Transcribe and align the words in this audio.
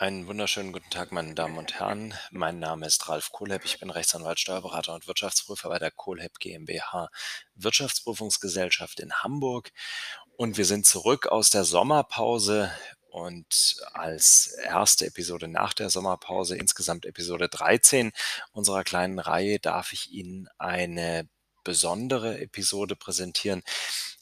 Einen 0.00 0.26
wunderschönen 0.26 0.72
guten 0.72 0.88
Tag, 0.88 1.12
meine 1.12 1.34
Damen 1.34 1.58
und 1.58 1.78
Herren. 1.78 2.14
Mein 2.30 2.58
Name 2.58 2.86
ist 2.86 3.06
Ralf 3.10 3.32
Kohlhepp. 3.32 3.66
Ich 3.66 3.80
bin 3.80 3.90
Rechtsanwalt, 3.90 4.40
Steuerberater 4.40 4.94
und 4.94 5.06
Wirtschaftsprüfer 5.06 5.68
bei 5.68 5.78
der 5.78 5.90
Kohlhepp 5.90 6.38
GmbH 6.38 7.10
Wirtschaftsprüfungsgesellschaft 7.54 8.98
in 8.98 9.12
Hamburg. 9.12 9.72
Und 10.38 10.56
wir 10.56 10.64
sind 10.64 10.86
zurück 10.86 11.26
aus 11.26 11.50
der 11.50 11.64
Sommerpause 11.64 12.72
und 13.10 13.76
als 13.92 14.56
erste 14.64 15.04
Episode 15.04 15.48
nach 15.48 15.74
der 15.74 15.90
Sommerpause, 15.90 16.56
insgesamt 16.56 17.04
Episode 17.04 17.50
13 17.50 18.12
unserer 18.52 18.84
kleinen 18.84 19.18
Reihe, 19.18 19.58
darf 19.58 19.92
ich 19.92 20.10
Ihnen 20.12 20.48
eine 20.56 21.28
besondere 21.62 22.40
Episode 22.40 22.96
präsentieren. 22.96 23.62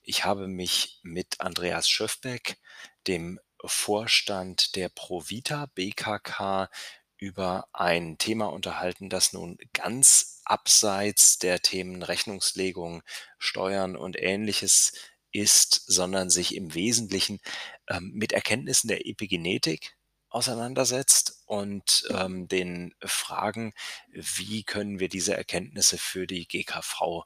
Ich 0.02 0.24
habe 0.24 0.48
mich 0.48 0.98
mit 1.04 1.40
Andreas 1.40 1.88
Schöfbeck, 1.88 2.58
dem 3.06 3.38
Vorstand 3.64 4.76
der 4.76 4.88
Provita 4.88 5.66
BKK 5.74 6.68
über 7.16 7.68
ein 7.72 8.16
Thema 8.18 8.46
unterhalten, 8.46 9.10
das 9.10 9.32
nun 9.32 9.58
ganz 9.72 10.40
abseits 10.44 11.38
der 11.38 11.60
Themen 11.60 12.02
Rechnungslegung, 12.02 13.02
Steuern 13.38 13.96
und 13.96 14.16
ähnliches 14.18 14.92
ist, 15.32 15.82
sondern 15.86 16.30
sich 16.30 16.54
im 16.54 16.74
Wesentlichen 16.74 17.40
ähm, 17.88 18.12
mit 18.14 18.32
Erkenntnissen 18.32 18.88
der 18.88 19.06
Epigenetik 19.06 19.96
auseinandersetzt 20.30 21.42
und 21.46 22.06
ähm, 22.10 22.48
den 22.48 22.94
Fragen, 23.02 23.72
wie 24.12 24.62
können 24.62 25.00
wir 25.00 25.08
diese 25.08 25.36
Erkenntnisse 25.36 25.98
für 25.98 26.26
die 26.26 26.46
GKV 26.46 27.24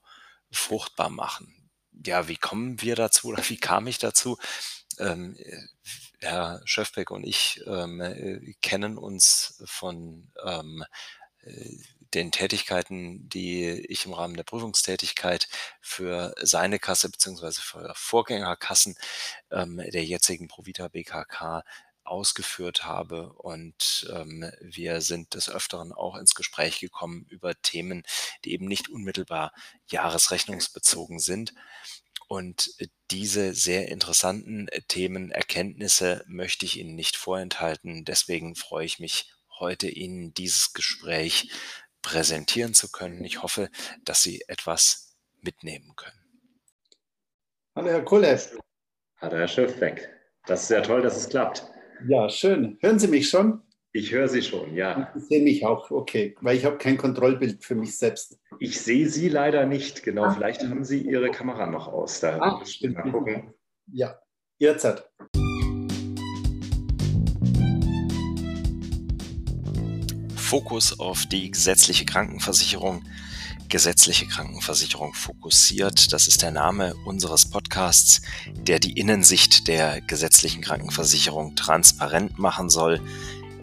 fruchtbar 0.50 1.10
machen. 1.10 1.70
Ja, 2.04 2.28
wie 2.28 2.36
kommen 2.36 2.80
wir 2.80 2.96
dazu 2.96 3.28
oder 3.28 3.48
wie 3.48 3.58
kam 3.58 3.86
ich 3.86 3.98
dazu? 3.98 4.38
Ähm, 4.98 5.36
Herr 6.22 6.60
Schöfbeck 6.64 7.10
und 7.10 7.24
ich 7.24 7.62
ähm, 7.66 8.00
äh, 8.00 8.54
kennen 8.62 8.98
uns 8.98 9.62
von 9.66 10.30
ähm, 10.44 10.84
äh, 11.42 11.76
den 12.14 12.30
Tätigkeiten, 12.30 13.28
die 13.28 13.68
ich 13.88 14.04
im 14.06 14.12
Rahmen 14.12 14.36
der 14.36 14.44
Prüfungstätigkeit 14.44 15.48
für 15.80 16.34
seine 16.40 16.78
Kasse 16.78 17.08
beziehungsweise 17.08 17.60
für 17.62 17.92
Vorgängerkassen 17.96 18.96
ähm, 19.50 19.78
der 19.78 20.04
jetzigen 20.04 20.48
Provita 20.48 20.88
BKK 20.88 21.64
ausgeführt 22.04 22.84
habe. 22.84 23.32
Und 23.32 24.10
ähm, 24.12 24.50
wir 24.60 25.00
sind 25.00 25.34
des 25.34 25.48
Öfteren 25.48 25.92
auch 25.92 26.16
ins 26.16 26.34
Gespräch 26.34 26.80
gekommen 26.80 27.24
über 27.28 27.54
Themen, 27.62 28.02
die 28.44 28.52
eben 28.52 28.66
nicht 28.66 28.88
unmittelbar 28.88 29.52
jahresrechnungsbezogen 29.86 31.18
sind. 31.18 31.54
Und 32.32 32.70
äh, 32.78 32.86
diese 33.10 33.52
sehr 33.52 33.88
interessanten 33.88 34.66
äh, 34.68 34.80
Themen, 34.88 35.30
Erkenntnisse 35.30 36.24
möchte 36.26 36.64
ich 36.64 36.78
Ihnen 36.78 36.94
nicht 36.94 37.16
vorenthalten. 37.16 38.06
Deswegen 38.06 38.54
freue 38.54 38.86
ich 38.86 38.98
mich 38.98 39.30
heute 39.60 39.86
Ihnen 39.86 40.32
dieses 40.32 40.72
Gespräch 40.72 41.52
präsentieren 42.00 42.72
zu 42.72 42.90
können. 42.90 43.22
Ich 43.22 43.42
hoffe, 43.42 43.68
dass 44.06 44.22
Sie 44.22 44.42
etwas 44.48 45.14
mitnehmen 45.42 45.92
können. 45.94 46.48
Hallo 47.76 47.90
Herr 47.90 48.02
Kulev. 48.02 48.56
Hallo 49.20 49.36
Herr 49.36 49.48
Schöfbeck. 49.48 50.08
Das 50.46 50.62
ist 50.62 50.70
ja 50.70 50.80
toll, 50.80 51.02
dass 51.02 51.18
es 51.18 51.28
klappt. 51.28 51.66
Ja, 52.08 52.30
schön. 52.30 52.78
Hören 52.80 52.98
Sie 52.98 53.08
mich 53.08 53.28
schon? 53.28 53.60
Ich 53.94 54.10
höre 54.10 54.26
Sie 54.26 54.40
schon, 54.40 54.74
ja. 54.74 55.12
Ich 55.14 55.24
sehe 55.24 55.42
mich 55.42 55.66
auch, 55.66 55.90
okay, 55.90 56.34
weil 56.40 56.56
ich 56.56 56.64
habe 56.64 56.78
kein 56.78 56.96
Kontrollbild 56.96 57.62
für 57.62 57.74
mich 57.74 57.98
selbst. 57.98 58.38
Ich 58.58 58.80
sehe 58.80 59.06
Sie 59.06 59.28
leider 59.28 59.66
nicht, 59.66 60.02
genau. 60.02 60.24
Ah. 60.24 60.30
Vielleicht 60.30 60.62
haben 60.62 60.82
Sie 60.82 61.02
Ihre 61.02 61.30
Kamera 61.30 61.66
noch 61.66 61.88
aus. 61.88 62.20
Da 62.20 62.38
ah, 62.40 62.64
stimmt. 62.64 62.94
Mal 62.94 63.12
gucken. 63.12 63.52
Ja, 63.92 64.18
jetzt 64.58 64.84
hat. 64.84 65.10
Fokus 70.36 70.98
auf 70.98 71.26
die 71.26 71.50
gesetzliche 71.50 72.06
Krankenversicherung. 72.06 73.04
Gesetzliche 73.68 74.26
Krankenversicherung 74.26 75.12
fokussiert. 75.12 76.14
Das 76.14 76.28
ist 76.28 76.40
der 76.40 76.50
Name 76.50 76.94
unseres 77.04 77.50
Podcasts, 77.50 78.22
der 78.54 78.78
die 78.78 78.92
Innensicht 78.92 79.68
der 79.68 80.00
gesetzlichen 80.00 80.62
Krankenversicherung 80.62 81.56
transparent 81.56 82.38
machen 82.38 82.70
soll 82.70 82.98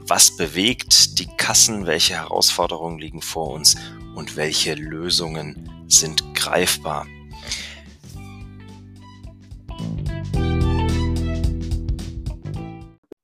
was 0.10 0.36
bewegt 0.36 1.20
die 1.20 1.28
Kassen, 1.38 1.86
welche 1.86 2.16
Herausforderungen 2.16 2.98
liegen 2.98 3.22
vor 3.22 3.52
uns 3.52 3.76
und 4.16 4.38
welche 4.38 4.74
Lösungen 4.74 5.70
sind 5.88 6.34
greifbar. 6.34 7.06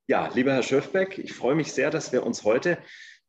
Ja, 0.07 0.29
lieber 0.35 0.53
Herr 0.53 0.61
Schöfbeck, 0.61 1.17
ich 1.17 1.33
freue 1.33 1.55
mich 1.55 1.73
sehr, 1.73 1.89
dass 1.89 2.11
wir 2.11 2.23
uns 2.23 2.43
heute 2.43 2.77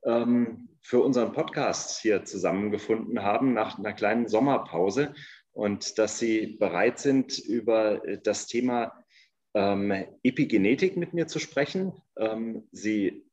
ähm, 0.04 0.68
für 0.82 1.00
unseren 1.00 1.32
Podcast 1.32 2.02
hier 2.02 2.26
zusammengefunden 2.26 3.22
haben 3.22 3.54
nach 3.54 3.78
einer 3.78 3.94
kleinen 3.94 4.28
Sommerpause 4.28 5.14
und 5.52 5.98
dass 5.98 6.18
Sie 6.18 6.58
bereit 6.58 6.98
sind, 6.98 7.38
über 7.38 8.02
das 8.22 8.46
Thema 8.46 8.92
ähm, 9.54 9.90
Epigenetik 10.22 10.98
mit 10.98 11.14
mir 11.14 11.26
zu 11.26 11.38
sprechen. 11.38 11.94
Ähm, 12.18 12.68
Sie 12.72 13.25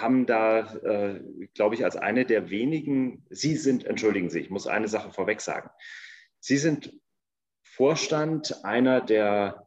haben 0.00 0.26
da, 0.26 0.74
äh, 0.74 1.20
glaube 1.54 1.74
ich, 1.74 1.84
als 1.84 1.96
eine 1.96 2.24
der 2.24 2.50
wenigen, 2.50 3.24
Sie 3.30 3.56
sind, 3.56 3.84
entschuldigen 3.84 4.30
Sie, 4.30 4.40
ich 4.40 4.50
muss 4.50 4.66
eine 4.66 4.88
Sache 4.88 5.12
vorweg 5.12 5.40
sagen. 5.40 5.70
Sie 6.40 6.56
sind 6.56 6.92
Vorstand 7.62 8.64
einer 8.64 9.00
der 9.00 9.66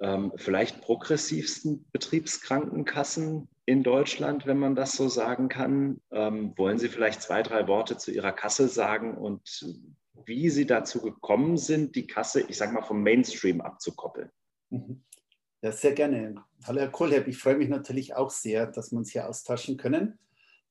ähm, 0.00 0.32
vielleicht 0.36 0.82
progressivsten 0.82 1.86
Betriebskrankenkassen 1.92 3.48
in 3.64 3.82
Deutschland, 3.82 4.46
wenn 4.46 4.58
man 4.58 4.74
das 4.74 4.92
so 4.92 5.08
sagen 5.08 5.48
kann. 5.48 6.00
Ähm, 6.10 6.52
wollen 6.56 6.78
Sie 6.78 6.88
vielleicht 6.88 7.22
zwei, 7.22 7.42
drei 7.42 7.66
Worte 7.66 7.96
zu 7.96 8.12
Ihrer 8.12 8.32
Kasse 8.32 8.68
sagen 8.68 9.16
und 9.16 9.64
wie 10.24 10.50
Sie 10.50 10.66
dazu 10.66 11.00
gekommen 11.00 11.56
sind, 11.56 11.96
die 11.96 12.06
Kasse, 12.06 12.42
ich 12.42 12.56
sage 12.56 12.72
mal, 12.72 12.82
vom 12.82 13.02
Mainstream 13.02 13.60
abzukoppeln? 13.60 14.30
Mhm. 14.70 15.02
Ja, 15.62 15.72
sehr 15.72 15.94
gerne. 15.94 16.34
Hallo 16.64 16.80
Herr 16.80 16.90
Kohlherr, 16.90 17.26
ich 17.26 17.38
freue 17.38 17.56
mich 17.56 17.70
natürlich 17.70 18.14
auch 18.14 18.28
sehr, 18.28 18.66
dass 18.66 18.92
wir 18.92 18.98
uns 18.98 19.12
hier 19.12 19.26
austauschen 19.28 19.76
können. 19.76 20.18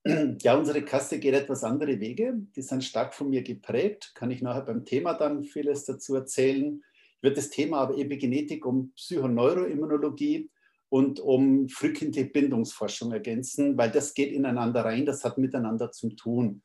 Ja, 0.44 0.56
unsere 0.56 0.84
Kasse 0.84 1.20
geht 1.20 1.34
etwas 1.34 1.64
andere 1.64 2.00
Wege. 2.00 2.36
Die 2.56 2.62
sind 2.62 2.84
stark 2.84 3.16
von 3.16 3.32
mir 3.32 3.42
geprägt. 3.42 4.12
Kann 4.14 4.30
ich 4.30 4.44
nachher 4.44 4.62
beim 4.62 4.86
Thema 4.86 5.16
dann 5.16 5.44
vieles 5.44 5.86
dazu 5.86 6.14
erzählen. 6.14 6.84
Ich 7.18 7.24
werde 7.24 7.38
das 7.38 7.50
Thema 7.50 7.80
aber 7.80 7.98
Epigenetik 7.98 8.68
um 8.68 8.92
Psychoneuroimmunologie 8.94 10.52
und 10.90 11.20
um 11.20 11.68
frühkindliche 11.70 12.30
Bindungsforschung 12.30 13.12
ergänzen, 13.12 13.76
weil 13.80 13.90
das 13.90 14.14
geht 14.14 14.32
ineinander 14.32 14.86
rein, 14.86 15.08
das 15.08 15.24
hat 15.24 15.40
miteinander 15.40 15.92
zu 15.92 16.12
tun. 16.12 16.62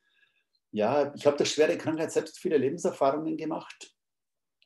Ja, 0.71 1.15
ich 1.17 1.25
habe 1.25 1.39
durch 1.39 1.53
schwere 1.53 1.79
Krankheit 1.79 2.13
selbst 2.13 2.39
viele 2.39 2.59
Lebenserfahrungen 2.59 3.39
gemacht 3.39 3.97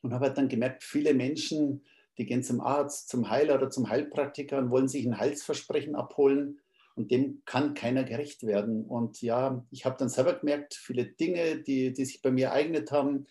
und 0.01 0.13
habe 0.13 0.25
halt 0.25 0.37
dann 0.37 0.49
gemerkt, 0.49 0.83
viele 0.83 1.13
Menschen 1.13 1.85
die 2.17 2.25
gehen 2.25 2.43
zum 2.43 2.61
Arzt, 2.61 3.09
zum 3.09 3.29
Heiler 3.29 3.55
oder 3.55 3.69
zum 3.69 3.89
Heilpraktiker 3.89 4.57
und 4.57 4.69
wollen 4.69 4.87
sich 4.87 5.05
ein 5.05 5.19
Heilsversprechen 5.19 5.95
abholen 5.95 6.59
und 6.95 7.11
dem 7.11 7.41
kann 7.45 7.73
keiner 7.73 8.03
gerecht 8.03 8.43
werden. 8.43 8.85
Und 8.85 9.21
ja, 9.21 9.65
ich 9.71 9.85
habe 9.85 9.97
dann 9.99 10.09
selber 10.09 10.33
gemerkt, 10.33 10.75
viele 10.75 11.05
Dinge, 11.05 11.61
die, 11.61 11.91
die 11.91 12.05
sich 12.05 12.21
bei 12.21 12.31
mir 12.31 12.47
ereignet 12.47 12.91
haben, 12.91 13.27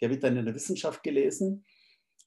die 0.00 0.04
habe 0.04 0.14
ich 0.14 0.20
dann 0.20 0.36
in 0.36 0.44
der 0.44 0.54
Wissenschaft 0.54 1.02
gelesen. 1.02 1.64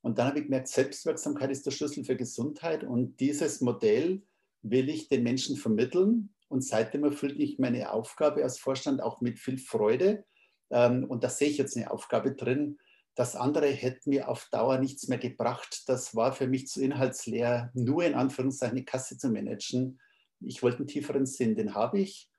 Und 0.02 0.18
dann 0.18 0.28
habe 0.28 0.40
ich 0.40 0.46
gemerkt, 0.46 0.68
Selbstwirksamkeit 0.68 1.52
ist 1.52 1.66
der 1.66 1.72
Schlüssel 1.72 2.04
für 2.04 2.18
Gesundheit 2.18 2.84
und 2.84 3.20
dieses 3.20 3.62
Modell 3.62 4.24
will 4.62 4.90
ich 4.90 5.08
den 5.08 5.24
Menschen 5.24 5.56
vermitteln. 5.56 6.34
Und 6.50 6.66
seitdem 6.66 7.06
erfüllt 7.06 7.38
mich 7.38 7.60
meine 7.60 7.94
Aufgabe 7.94 8.44
als 8.44 8.60
Vorstand 8.60 9.02
auch 9.02 9.22
mit 9.22 9.40
viel 9.40 9.58
Freude. 9.58 10.26
Ähm, 10.70 11.06
und 11.06 11.24
da 11.24 11.30
sehe 11.30 11.48
ich 11.48 11.58
jetzt 11.58 11.78
eine 11.78 11.92
Aufgabe 11.92 12.34
drin, 12.34 12.78
das 13.16 13.36
andere 13.36 13.68
hätte 13.68 14.10
mir 14.10 14.30
auf 14.30 14.48
Dauer 14.52 14.78
nichts 14.78 15.08
mehr 15.08 15.18
gebracht. 15.18 15.84
Das 15.88 16.16
war 16.16 16.34
für 16.34 16.48
mich 16.48 16.68
zu 16.68 16.82
inhaltsleer, 16.82 17.72
nur 17.74 18.04
in 18.06 18.14
Anführungszeichen 18.14 18.78
eine 18.78 18.86
Kasse 18.86 19.18
zu 19.18 19.30
managen. 19.30 20.00
Ich 20.40 20.64
wollte 20.64 20.80
einen 20.80 20.88
tieferen 20.88 21.26
Sinn, 21.26 21.56
den 21.56 21.76
habe 21.76 22.00
ich 22.00 22.32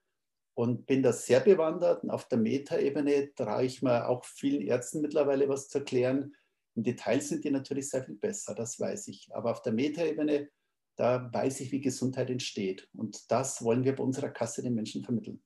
und 0.54 0.86
bin 0.86 1.02
da 1.02 1.12
sehr 1.12 1.40
bewandert. 1.40 2.04
Und 2.04 2.10
auf 2.10 2.28
der 2.28 2.38
Metaebene 2.38 3.34
traue 3.34 3.64
ich 3.64 3.82
mir 3.82 4.08
auch 4.08 4.24
vielen 4.24 4.62
Ärzten 4.62 5.00
mittlerweile 5.00 5.48
was 5.48 5.68
zu 5.68 5.78
erklären. 5.78 6.34
Im 6.74 6.84
Detail 6.84 7.20
sind 7.20 7.44
die 7.44 7.50
natürlich 7.50 7.90
sehr 7.90 8.04
viel 8.04 8.16
besser, 8.16 8.54
das 8.54 8.80
weiß 8.80 9.08
ich. 9.08 9.28
Aber 9.32 9.50
auf 9.52 9.62
der 9.62 9.72
Metaebene, 9.72 10.48
da 10.96 11.30
weiß 11.32 11.60
ich, 11.60 11.72
wie 11.72 11.80
Gesundheit 11.80 12.30
entsteht. 12.30 12.88
Und 12.94 13.30
das 13.30 13.62
noch 13.62 13.84
wir 13.84 13.94
bei 13.94 14.02
unserer 14.02 14.30
Kasse 14.30 14.62
den 14.62 14.74
Menschen 14.74 15.04
vermitteln. 15.04 15.42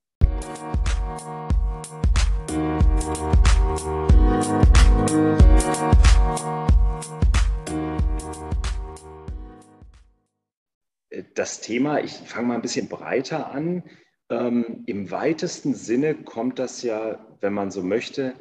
Das 11.34 11.60
Thema, 11.60 12.00
ich 12.00 12.12
fange 12.12 12.48
mal 12.48 12.54
ein 12.54 12.62
bisschen 12.62 12.88
breiter 12.88 13.50
an. 13.52 13.84
Ähm, 14.30 14.84
Im 14.86 15.10
weitesten 15.10 15.74
Sinne 15.74 16.14
kommt 16.14 16.58
das 16.58 16.82
ja, 16.82 17.24
wenn 17.40 17.52
man 17.52 17.70
so 17.70 17.82
möchte, 17.82 18.34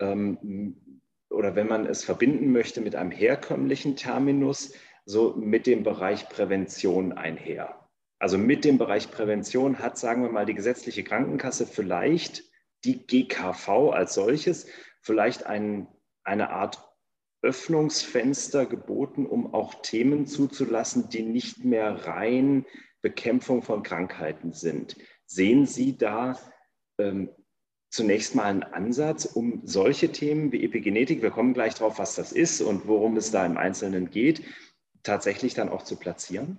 ähm, 0.00 0.76
oder 1.30 1.54
wenn 1.54 1.68
man 1.68 1.86
es 1.86 2.04
verbinden 2.04 2.52
möchte 2.52 2.80
mit 2.80 2.94
einem 2.94 3.10
herkömmlichen 3.10 3.96
Terminus, 3.96 4.74
so 5.04 5.34
mit 5.36 5.66
dem 5.66 5.82
Bereich 5.82 6.28
Prävention 6.28 7.12
einher. 7.12 7.88
Also 8.18 8.38
mit 8.38 8.64
dem 8.64 8.76
Bereich 8.76 9.10
Prävention 9.10 9.78
hat, 9.78 9.98
sagen 9.98 10.22
wir 10.22 10.30
mal, 10.30 10.46
die 10.46 10.54
gesetzliche 10.54 11.04
Krankenkasse 11.04 11.66
vielleicht 11.66 12.51
die 12.84 13.06
GKV 13.06 13.90
als 13.92 14.14
solches 14.14 14.66
vielleicht 15.00 15.46
ein, 15.46 15.88
eine 16.24 16.50
Art 16.50 16.78
Öffnungsfenster 17.42 18.66
geboten, 18.66 19.26
um 19.26 19.52
auch 19.52 19.82
Themen 19.82 20.26
zuzulassen, 20.26 21.08
die 21.08 21.22
nicht 21.22 21.64
mehr 21.64 22.06
rein 22.06 22.66
Bekämpfung 23.00 23.62
von 23.62 23.82
Krankheiten 23.82 24.52
sind. 24.52 24.96
Sehen 25.26 25.66
Sie 25.66 25.98
da 25.98 26.38
ähm, 26.98 27.30
zunächst 27.90 28.34
mal 28.34 28.44
einen 28.44 28.62
Ansatz, 28.62 29.26
um 29.26 29.62
solche 29.64 30.12
Themen 30.12 30.52
wie 30.52 30.64
Epigenetik, 30.64 31.20
wir 31.20 31.30
kommen 31.30 31.52
gleich 31.52 31.74
drauf, 31.74 31.98
was 31.98 32.14
das 32.14 32.32
ist 32.32 32.60
und 32.60 32.86
worum 32.86 33.16
es 33.16 33.32
da 33.32 33.44
im 33.44 33.56
Einzelnen 33.56 34.10
geht, 34.10 34.42
tatsächlich 35.02 35.54
dann 35.54 35.68
auch 35.68 35.82
zu 35.82 35.96
platzieren? 35.96 36.58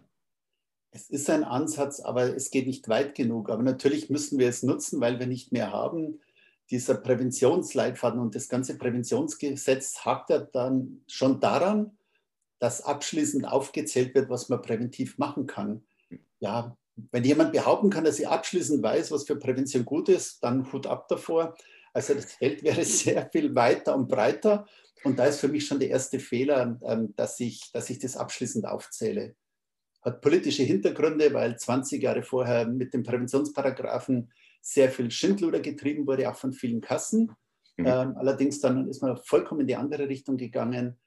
Es 0.95 1.10
ist 1.10 1.28
ein 1.31 1.44
Ansatz, 1.44 2.00
aber 2.00 2.36
es 2.36 2.51
geht 2.51 2.68
nicht 2.68 2.88
weit 2.88 3.16
genug. 3.16 3.50
Aber 3.50 3.63
natürlich 3.63 4.12
müssen 4.12 4.38
wir 4.38 4.48
es 4.48 4.62
nutzen, 4.62 5.01
weil 5.01 5.19
wir 5.19 5.25
nicht 5.25 5.51
mehr 5.51 5.72
haben. 5.72 6.22
Dieser 6.69 6.94
Präventionsleitfaden 6.94 8.19
und 8.19 8.36
das 8.36 8.48
ganze 8.48 8.78
Präventionsgesetz 8.78 10.06
hakt 10.06 10.30
ja 10.30 10.38
dann 10.38 11.01
schon 11.07 11.40
daran, 11.40 11.98
dass 12.60 12.84
abschließend 12.84 13.48
aufgezählt 13.48 14.13
wird, 14.13 14.30
was 14.30 14.50
man 14.50 14.62
präventiv 14.62 15.18
machen 15.18 15.48
kann. 15.48 15.84
Ja, 16.40 16.78
wenn 17.12 17.24
jemand 17.24 17.54
behaupten 17.54 17.90
kann, 17.90 18.04
dass 18.04 18.19
er 18.19 18.31
abschließend 18.31 18.84
weiß, 18.84 19.12
was 19.12 19.25
für 19.25 19.36
Prävention 19.36 19.86
gut 19.86 20.10
ist, 20.10 20.44
dann 20.44 20.72
Hut 20.72 20.86
ab 20.86 21.07
davor. 21.07 21.56
Also 21.92 22.13
das 22.13 22.34
Feld 22.34 22.62
wäre 22.62 22.86
sehr 22.86 23.28
viel 23.31 23.56
weiter 23.56 23.95
und 23.95 24.07
breiter. 24.07 24.68
Und 25.04 25.18
da 25.18 25.25
ist 25.25 25.40
für 25.40 25.48
mich 25.48 25.66
schon 25.66 25.80
der 25.80 25.90
erste 25.90 26.19
Fehler, 26.19 26.80
ähm, 26.84 27.16
dass 27.16 27.40
ich, 27.40 27.72
dass 27.72 27.90
ich 27.90 27.98
das 27.98 28.16
abschließend 28.16 28.68
aufzähle 28.68 29.36
hat 30.03 30.21
politische 30.21 30.63
Hintergründe, 30.63 31.33
weil 31.33 31.57
20 31.57 32.01
Jahre 32.01 32.23
vorher 32.23 32.67
mit 32.67 32.94
dem 32.94 33.03
Präventionsparagraphen 33.03 34.31
sehr 34.61 34.89
viel 34.89 35.11
Schindluder 35.11 35.59
getrieben 35.59 36.07
wurde, 36.07 36.29
auch 36.29 36.35
von 36.35 36.53
vielen 36.53 36.81
Kassen. 36.81 37.31
Mhm. 37.77 37.85
Ähm, 37.85 38.17
allerdings 38.17 38.59
dann 38.59 38.88
ist 38.88 39.01
man 39.01 39.17
vollkommen 39.17 39.61
in 39.61 39.67
die 39.67 39.75
andere 39.75 40.07
Richtung 40.07 40.38
gegangen. 40.38 40.97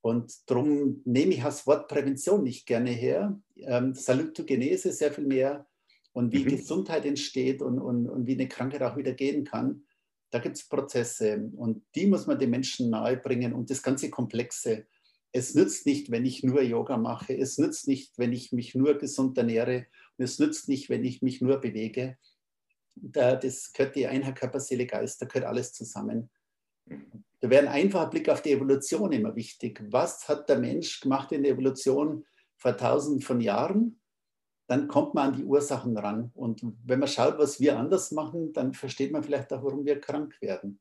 Und 0.00 0.32
darum 0.46 1.02
nehme 1.04 1.32
ich 1.32 1.42
das 1.42 1.66
Wort 1.66 1.88
Prävention 1.88 2.42
nicht 2.42 2.66
gerne 2.66 2.90
her. 2.90 3.38
Ähm, 3.56 3.94
Salutogenese 3.94 4.92
sehr 4.92 5.12
viel 5.12 5.26
mehr 5.26 5.66
und 6.12 6.32
wie 6.32 6.44
mhm. 6.44 6.48
Gesundheit 6.50 7.04
entsteht 7.04 7.60
und, 7.60 7.78
und, 7.78 8.08
und 8.08 8.26
wie 8.26 8.34
eine 8.34 8.48
Krankheit 8.48 8.82
auch 8.82 8.96
wieder 8.96 9.12
gehen 9.12 9.44
kann. 9.44 9.82
Da 10.30 10.38
gibt 10.38 10.56
es 10.56 10.68
Prozesse 10.68 11.50
und 11.56 11.84
die 11.94 12.06
muss 12.06 12.26
man 12.26 12.38
den 12.38 12.50
Menschen 12.50 12.90
nahebringen 12.90 13.52
und 13.52 13.70
das 13.70 13.82
ganze 13.82 14.10
Komplexe. 14.10 14.86
Es 15.32 15.54
nützt 15.54 15.86
nicht, 15.86 16.10
wenn 16.10 16.24
ich 16.24 16.42
nur 16.42 16.62
Yoga 16.62 16.96
mache. 16.96 17.36
Es 17.36 17.58
nützt 17.58 17.88
nicht, 17.88 18.18
wenn 18.18 18.32
ich 18.32 18.52
mich 18.52 18.74
nur 18.74 18.94
gesund 18.98 19.36
ernähre. 19.36 19.86
Es 20.18 20.38
nützt 20.38 20.68
nicht, 20.68 20.88
wenn 20.88 21.04
ich 21.04 21.22
mich 21.22 21.40
nur 21.40 21.58
bewege. 21.58 22.16
das 22.94 23.72
gehört 23.72 23.96
die 23.96 24.06
Einheit 24.06 24.36
Körper, 24.36 24.60
Seele, 24.60 24.86
Geist, 24.86 25.20
da 25.20 25.26
gehört 25.26 25.44
alles 25.44 25.72
zusammen. 25.72 26.30
Da 27.40 27.50
wäre 27.50 27.66
ein 27.66 27.72
einfacher 27.72 28.08
Blick 28.08 28.28
auf 28.28 28.40
die 28.40 28.52
Evolution 28.52 29.12
immer 29.12 29.36
wichtig. 29.36 29.82
Was 29.90 30.28
hat 30.28 30.48
der 30.48 30.58
Mensch 30.58 31.00
gemacht 31.00 31.32
in 31.32 31.42
der 31.42 31.52
Evolution 31.52 32.24
vor 32.56 32.76
tausenden 32.76 33.20
von 33.20 33.40
Jahren? 33.40 34.00
Dann 34.68 34.88
kommt 34.88 35.14
man 35.14 35.32
an 35.32 35.36
die 35.36 35.44
Ursachen 35.44 35.96
ran. 35.96 36.30
Und 36.34 36.62
wenn 36.84 36.98
man 36.98 37.08
schaut, 37.08 37.38
was 37.38 37.60
wir 37.60 37.78
anders 37.78 38.10
machen, 38.10 38.52
dann 38.52 38.72
versteht 38.72 39.12
man 39.12 39.22
vielleicht 39.22 39.52
auch, 39.52 39.62
warum 39.62 39.84
wir 39.84 40.00
krank 40.00 40.40
werden. 40.40 40.80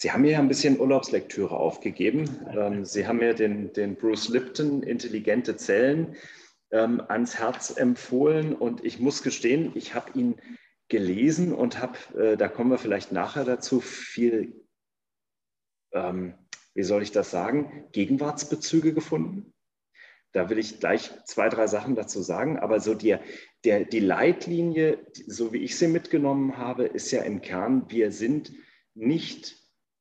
Sie 0.00 0.12
haben 0.12 0.22
mir 0.22 0.30
ja 0.30 0.38
ein 0.38 0.46
bisschen 0.46 0.78
Urlaubslektüre 0.78 1.56
aufgegeben. 1.56 2.46
Ähm, 2.56 2.84
Sie 2.84 3.08
haben 3.08 3.18
mir 3.18 3.34
den, 3.34 3.72
den 3.72 3.96
Bruce 3.96 4.28
Lipton, 4.28 4.84
Intelligente 4.84 5.56
Zellen, 5.56 6.14
ähm, 6.70 7.02
ans 7.08 7.40
Herz 7.40 7.76
empfohlen. 7.76 8.54
Und 8.54 8.84
ich 8.84 9.00
muss 9.00 9.24
gestehen, 9.24 9.72
ich 9.74 9.96
habe 9.96 10.16
ihn 10.16 10.40
gelesen 10.86 11.52
und 11.52 11.80
habe, 11.80 11.98
äh, 12.16 12.36
da 12.36 12.46
kommen 12.46 12.70
wir 12.70 12.78
vielleicht 12.78 13.10
nachher 13.10 13.44
dazu, 13.44 13.80
viel, 13.80 14.64
ähm, 15.92 16.34
wie 16.74 16.84
soll 16.84 17.02
ich 17.02 17.10
das 17.10 17.32
sagen, 17.32 17.88
Gegenwartsbezüge 17.90 18.94
gefunden. 18.94 19.52
Da 20.30 20.48
will 20.48 20.58
ich 20.58 20.78
gleich 20.78 21.10
zwei, 21.24 21.48
drei 21.48 21.66
Sachen 21.66 21.96
dazu 21.96 22.22
sagen. 22.22 22.56
Aber 22.60 22.78
so 22.78 22.94
die, 22.94 23.16
der, 23.64 23.84
die 23.84 23.98
Leitlinie, 23.98 25.04
so 25.26 25.52
wie 25.52 25.64
ich 25.64 25.76
sie 25.76 25.88
mitgenommen 25.88 26.56
habe, 26.56 26.84
ist 26.84 27.10
ja 27.10 27.22
im 27.22 27.40
Kern, 27.40 27.90
wir 27.90 28.12
sind 28.12 28.52
nicht 28.94 29.57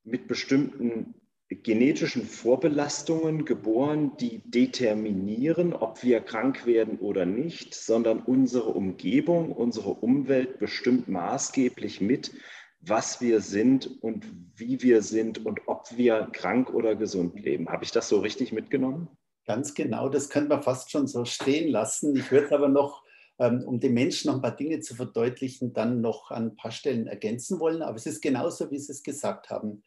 mit 0.08 0.28
bestimmten 0.28 1.14
genetischen 1.50 2.26
Vorbelastungen 2.26 3.46
geboren, 3.46 4.18
die 4.20 4.42
determinieren, 4.46 5.74
ob 5.74 6.04
wir 6.04 6.20
krank 6.20 6.66
werden 6.66 7.00
oder 7.00 7.26
nicht, 7.26 7.74
sondern 7.74 8.20
unsere 8.20 8.70
Umgebung, 8.70 9.54
unsere 9.54 9.92
Umwelt 9.92 10.60
bestimmt 10.60 11.08
maßgeblich 11.08 12.02
mit, 12.02 12.34
was 12.82 13.22
wir 13.22 13.40
sind 13.40 14.04
und 14.04 14.26
wie 14.56 14.82
wir 14.82 15.02
sind 15.02 15.46
und 15.46 15.62
ob 15.68 15.86
wir 15.96 16.30
krank 16.34 16.74
oder 16.74 16.96
gesund 16.96 17.40
leben. 17.40 17.70
Habe 17.70 17.86
ich 17.86 17.92
das 17.92 18.10
so 18.10 18.20
richtig 18.20 18.52
mitgenommen? 18.52 19.08
Ganz 19.46 19.74
genau, 19.74 20.10
das 20.10 20.30
könnte 20.30 20.50
man 20.50 20.64
fast 20.64 20.92
schon 20.92 21.08
so 21.08 21.24
stehen 21.24 21.72
lassen. 21.72 22.14
Ich 22.18 22.30
würde 22.30 22.54
aber 22.54 22.68
noch, 22.68 23.04
ähm, 23.40 23.64
um 23.66 23.80
den 23.80 23.94
Menschen 23.94 24.28
noch 24.28 24.36
ein 24.36 24.42
paar 24.42 24.56
Dinge 24.56 24.82
zu 24.82 24.96
verdeutlichen, 24.96 25.72
dann 25.72 26.02
noch 26.02 26.30
an 26.30 26.48
ein 26.48 26.56
paar 26.58 26.72
Stellen 26.72 27.08
ergänzen 27.08 27.62
wollen. 27.62 27.82
Aber 27.82 27.96
es 27.96 28.06
ist 28.06 28.22
genauso, 28.22 28.70
wie 28.70 28.80
Sie 28.80 28.92
es 28.92 29.04
gesagt 29.04 29.50
haben. 29.50 29.84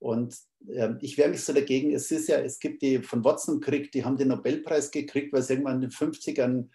Und 0.00 0.36
äh, 0.66 0.94
ich 1.00 1.16
wehre 1.16 1.28
mich 1.28 1.44
so 1.44 1.52
dagegen. 1.52 1.92
Es 1.94 2.10
ist 2.10 2.28
ja, 2.28 2.38
es 2.38 2.58
gibt 2.58 2.82
die 2.82 2.98
von 2.98 3.24
Watson 3.24 3.60
gekriegt, 3.60 3.94
die 3.94 4.04
haben 4.04 4.16
den 4.16 4.28
Nobelpreis 4.28 4.90
gekriegt, 4.90 5.32
weil 5.32 5.42
sie 5.42 5.52
irgendwann 5.52 5.76
in 5.76 5.82
den 5.82 5.90
50ern 5.90 6.68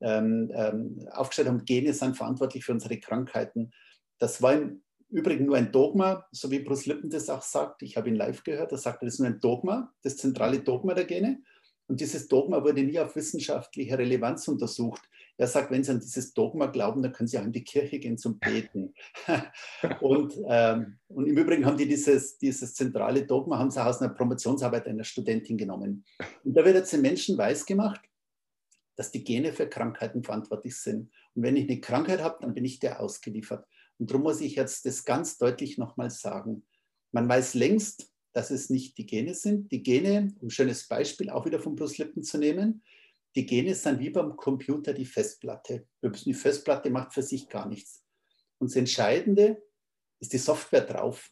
ähm, 0.00 0.50
ähm, 0.54 1.08
aufgestellt 1.12 1.48
haben, 1.48 1.64
Gene 1.64 1.92
sind 1.92 2.16
verantwortlich 2.16 2.64
für 2.64 2.72
unsere 2.72 2.98
Krankheiten. 2.98 3.70
Das 4.18 4.40
war 4.42 4.54
im 4.54 4.82
Übrigen 5.10 5.44
nur 5.44 5.56
ein 5.56 5.72
Dogma, 5.72 6.26
so 6.32 6.50
wie 6.50 6.60
Bruce 6.60 6.86
Lippen 6.86 7.10
das 7.10 7.28
auch 7.28 7.42
sagt. 7.42 7.82
Ich 7.82 7.96
habe 7.96 8.08
ihn 8.08 8.14
live 8.14 8.42
gehört, 8.44 8.72
er 8.72 8.78
sagte, 8.78 9.04
das 9.04 9.14
ist 9.14 9.20
nur 9.20 9.28
ein 9.28 9.40
Dogma, 9.40 9.92
das 10.02 10.16
zentrale 10.16 10.60
Dogma 10.60 10.94
der 10.94 11.04
Gene. 11.04 11.42
Und 11.86 12.00
dieses 12.00 12.28
Dogma 12.28 12.62
wurde 12.62 12.82
nie 12.82 12.98
auf 12.98 13.16
wissenschaftliche 13.16 13.98
Relevanz 13.98 14.46
untersucht. 14.46 15.02
Er 15.40 15.46
sagt, 15.46 15.70
wenn 15.70 15.82
Sie 15.82 15.90
an 15.90 16.00
dieses 16.00 16.34
Dogma 16.34 16.66
glauben, 16.66 17.02
dann 17.02 17.14
können 17.14 17.26
Sie 17.26 17.38
auch 17.38 17.44
in 17.44 17.52
die 17.52 17.64
Kirche 17.64 17.98
gehen 17.98 18.18
zum 18.18 18.38
Beten. 18.38 18.92
und, 20.02 20.34
ähm, 20.46 20.98
und 21.08 21.26
im 21.26 21.38
Übrigen 21.38 21.64
haben 21.64 21.78
die 21.78 21.88
dieses, 21.88 22.36
dieses 22.36 22.74
zentrale 22.74 23.24
Dogma, 23.24 23.58
haben 23.58 23.70
sie 23.70 23.82
aus 23.82 24.02
einer 24.02 24.12
Promotionsarbeit 24.12 24.86
einer 24.86 25.02
Studentin 25.02 25.56
genommen. 25.56 26.04
Und 26.44 26.54
da 26.54 26.62
wird 26.62 26.74
jetzt 26.74 26.92
den 26.92 27.00
Menschen 27.00 27.38
weisgemacht, 27.38 28.02
dass 28.96 29.12
die 29.12 29.24
Gene 29.24 29.54
für 29.54 29.66
Krankheiten 29.66 30.22
verantwortlich 30.22 30.76
sind. 30.76 31.10
Und 31.34 31.42
wenn 31.42 31.56
ich 31.56 31.70
eine 31.70 31.80
Krankheit 31.80 32.20
habe, 32.20 32.36
dann 32.42 32.52
bin 32.52 32.66
ich 32.66 32.78
der 32.78 33.00
ausgeliefert. 33.00 33.66
Und 33.96 34.10
darum 34.10 34.24
muss 34.24 34.42
ich 34.42 34.56
jetzt 34.56 34.84
das 34.84 35.06
ganz 35.06 35.38
deutlich 35.38 35.78
nochmal 35.78 36.10
sagen. 36.10 36.66
Man 37.12 37.26
weiß 37.26 37.54
längst, 37.54 38.12
dass 38.34 38.50
es 38.50 38.68
nicht 38.68 38.98
die 38.98 39.06
Gene 39.06 39.32
sind. 39.32 39.72
Die 39.72 39.82
Gene, 39.82 40.34
um 40.40 40.48
ein 40.48 40.50
schönes 40.50 40.86
Beispiel 40.86 41.30
auch 41.30 41.46
wieder 41.46 41.60
von 41.60 41.76
Bruce 41.76 41.96
Lipton 41.96 42.24
zu 42.24 42.36
nehmen, 42.36 42.82
die 43.34 43.46
Gene 43.46 43.74
sind 43.74 44.00
wie 44.00 44.10
beim 44.10 44.36
Computer 44.36 44.92
die 44.92 45.06
Festplatte. 45.06 45.86
Die 46.02 46.34
Festplatte 46.34 46.90
macht 46.90 47.14
für 47.14 47.22
sich 47.22 47.48
gar 47.48 47.68
nichts. 47.68 48.04
Und 48.58 48.70
das 48.70 48.76
Entscheidende 48.76 49.62
ist 50.18 50.32
die 50.32 50.38
Software 50.38 50.82
drauf. 50.82 51.30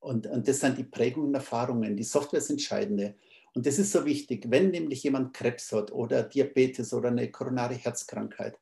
Und, 0.00 0.26
und 0.26 0.46
das 0.46 0.60
sind 0.60 0.78
die 0.78 0.84
Prägungen 0.84 1.28
und 1.28 1.34
Erfahrungen. 1.34 1.96
Die 1.96 2.04
Software 2.04 2.38
ist 2.38 2.50
entscheidende. 2.50 3.16
Und 3.54 3.66
das 3.66 3.78
ist 3.78 3.90
so 3.90 4.04
wichtig, 4.04 4.46
wenn 4.48 4.70
nämlich 4.70 5.02
jemand 5.02 5.34
Krebs 5.34 5.72
hat 5.72 5.90
oder 5.90 6.22
Diabetes 6.22 6.92
oder 6.92 7.08
eine 7.08 7.30
koronare 7.30 7.74
Herzkrankheit, 7.74 8.58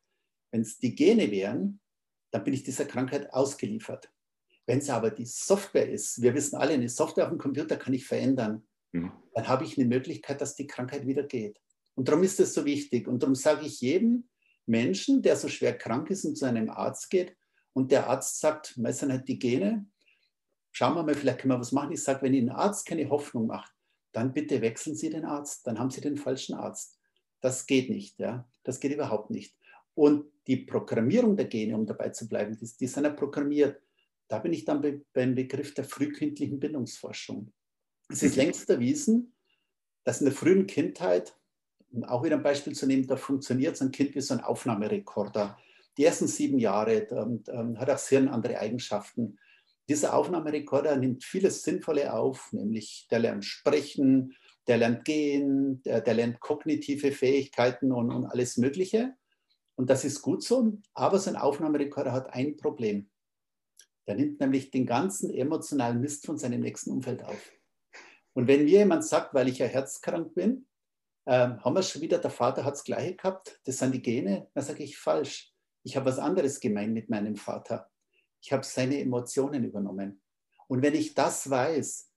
wenn 0.53 0.63
es 0.63 0.79
die 0.79 0.95
Gene 0.95 1.31
wären, 1.31 1.81
dann 2.31 2.45
bin 2.45 2.55
ich 2.55 2.63
dieser 2.63 2.87
Krankheit 2.87 3.33
ausgeliefert. 3.33 4.11
Wenn 4.65 4.79
es 4.79 4.89
aber 4.89 5.11
die 5.11 5.27
Software 5.27 5.89
ist, 5.89 6.23
wir 6.23 6.35
wissen 6.35 6.57
alle, 6.57 6.75
eine 6.75 6.89
Software 6.89 7.25
auf 7.25 7.31
dem 7.31 7.39
Computer 7.39 7.77
kann 7.77 7.95
ich 7.95 8.07
verändern, 8.07 8.67
mhm. 8.93 9.13
dann 9.35 9.49
habe 9.49 9.65
ich 9.65 9.77
eine 9.77 9.87
Möglichkeit, 9.87 10.41
dass 10.41 10.57
die 10.57 10.67
Krankheit 10.67 11.07
wieder 11.07 11.25
geht. 11.25 11.61
Und 11.97 12.09
darum 12.09 12.23
ist 12.23 12.39
es 12.39 12.55
so 12.55 12.65
wichtig. 12.65 13.09
Und 13.09 13.23
darum 13.23 13.35
sage 13.35 13.67
ich 13.67 13.81
jedem 13.81 14.29
Menschen, 14.67 15.23
der 15.23 15.37
so 15.37 15.49
schwer 15.49 15.77
krank 15.77 16.11
ist 16.11 16.25
und 16.25 16.37
zu 16.37 16.45
einem 16.45 16.71
Arzt 16.71 17.11
geht 17.11 17.37
und 17.73 17.91
der 17.91 18.09
Arzt 18.09 18.39
sagt, 18.41 18.77
meistens 18.77 19.11
halt 19.11 19.29
die 19.29 19.39
Gene, 19.39 19.87
schauen 20.73 20.95
wir 20.95 21.03
mal, 21.03 21.15
vielleicht 21.15 21.41
können 21.41 21.55
wir 21.55 21.61
was 21.61 21.73
machen. 21.73 21.93
Ich 21.93 22.03
sage, 22.03 22.23
wenn 22.23 22.35
Ihnen 22.35 22.51
ein 22.51 22.57
Arzt 22.57 22.87
keine 22.87 23.09
Hoffnung 23.09 23.47
macht, 23.47 23.73
dann 24.13 24.33
bitte 24.33 24.61
wechseln 24.61 24.95
Sie 24.95 25.11
den 25.11 25.25
Arzt, 25.25 25.67
dann 25.67 25.79
haben 25.79 25.91
Sie 25.91 26.01
den 26.01 26.17
falschen 26.17 26.55
Arzt. 26.55 26.99
Das 27.41 27.67
geht 27.67 27.91
nicht, 27.91 28.19
ja. 28.19 28.49
Das 28.63 28.81
geht 28.81 28.93
überhaupt 28.93 29.31
nicht. 29.31 29.57
Und 29.95 30.31
die 30.47 30.57
Programmierung 30.57 31.37
der 31.37 31.47
Gene, 31.47 31.75
um 31.75 31.87
dabei 31.87 32.11
zu 32.11 32.29
bleiben, 32.29 32.57
die, 32.57 32.69
die 32.79 32.87
sind 32.87 33.05
ja 33.05 33.11
programmiert. 33.11 33.81
Da 34.29 34.39
bin 34.39 34.53
ich 34.53 34.65
dann 34.65 34.81
be 34.81 35.03
beim 35.13 35.35
Begriff 35.35 35.73
der 35.75 35.85
frühkindlichen 35.85 36.59
Bindungsforschung. 36.59 37.53
Es 38.09 38.23
ist 38.23 38.37
längst 38.37 38.69
erwiesen, 38.69 39.35
dass 40.05 40.21
in 40.21 40.27
der 40.27 40.35
frühen 40.35 40.67
Kindheit 40.67 41.37
um 41.97 42.05
auch 42.05 42.23
wieder 42.23 42.37
ein 42.37 42.43
Beispiel 42.43 42.75
zu 42.75 42.87
nehmen, 42.87 43.07
da 43.07 43.17
funktioniert 43.17 43.77
so 43.77 43.87
ein 43.87 43.91
Kind 43.91 44.15
wie 44.15 44.21
so 44.21 44.35
ein 44.35 44.41
Aufnahmerekorder. 44.41 45.59
Die 45.97 46.05
ersten 46.05 46.27
sieben 46.27 46.59
Jahre 46.59 47.09
ähm, 47.11 47.79
hat 47.79 47.89
das 47.89 48.09
Hirn 48.09 48.29
andere 48.29 48.59
Eigenschaften. 48.59 49.39
Dieser 49.89 50.15
Aufnahmerekorder 50.15 50.97
nimmt 50.97 51.25
vieles 51.25 51.63
Sinnvolle 51.63 52.13
auf, 52.13 52.53
nämlich 52.53 53.07
der 53.11 53.21
lernt 53.21 53.47
sprechen, 53.47 54.35
der 54.67 54.77
lernt 54.77 55.05
gehen, 55.07 55.81
der, 55.85 56.03
der 56.03 56.15
lernt 56.15 56.41
kognitive 56.41 57.13
Fähigkeiten 57.13 57.93
und, 57.93 58.11
und 58.11 58.27
alles 58.27 58.59
Mögliche. 58.59 59.15
Und 59.75 59.89
das 59.89 60.05
ist 60.05 60.21
gut 60.21 60.43
so, 60.43 60.79
aber 60.93 61.19
so 61.19 61.31
ein 61.31 61.37
Aufnahmerekorder 61.37 62.13
hat 62.13 62.35
ein 62.35 62.57
Problem. 62.57 63.09
Der 64.07 64.17
nimmt 64.17 64.39
nämlich 64.41 64.71
den 64.71 64.85
ganzen 64.85 65.31
emotionalen 65.31 66.01
Mist 66.01 66.27
von 66.27 66.37
seinem 66.37 66.61
nächsten 66.61 66.91
Umfeld 66.91 67.25
auf. 67.25 67.53
Und 68.35 68.49
wenn 68.49 68.65
mir 68.65 68.81
jemand 68.81 69.05
sagt, 69.05 69.33
weil 69.33 69.49
ich 69.49 69.59
ja 69.59 69.67
herzkrank 69.67 70.35
bin, 70.35 70.67
äh, 71.27 71.49
haben 71.59 71.75
wir 71.75 71.83
schon 71.83 72.03
wieder, 72.03 72.19
der 72.19 72.31
Vater 72.31 72.65
hat 72.65 72.75
das 72.75 72.85
Gleiche 72.85 73.17
gehabt, 73.17 73.61
das 73.65 73.79
sind 73.79 73.93
die 73.93 74.03
Gene, 74.03 74.49
dann 74.55 74.65
sage 74.65 74.83
ich 74.83 74.97
falsch. 74.97 75.53
Ich 75.83 75.97
habe 75.97 76.07
was 76.07 76.19
anderes 76.19 76.59
gemeint 76.59 76.95
mit 76.95 77.11
meinem 77.11 77.37
Vater. 77.37 77.89
Ich 78.41 78.53
habe 78.53 78.65
seine 78.65 79.01
Emotionen 79.01 79.65
übernommen. 79.65 80.21
Und 80.69 80.83
wenn 80.83 80.95
ich 80.95 81.15
das 81.15 81.49
weiß 81.49 82.11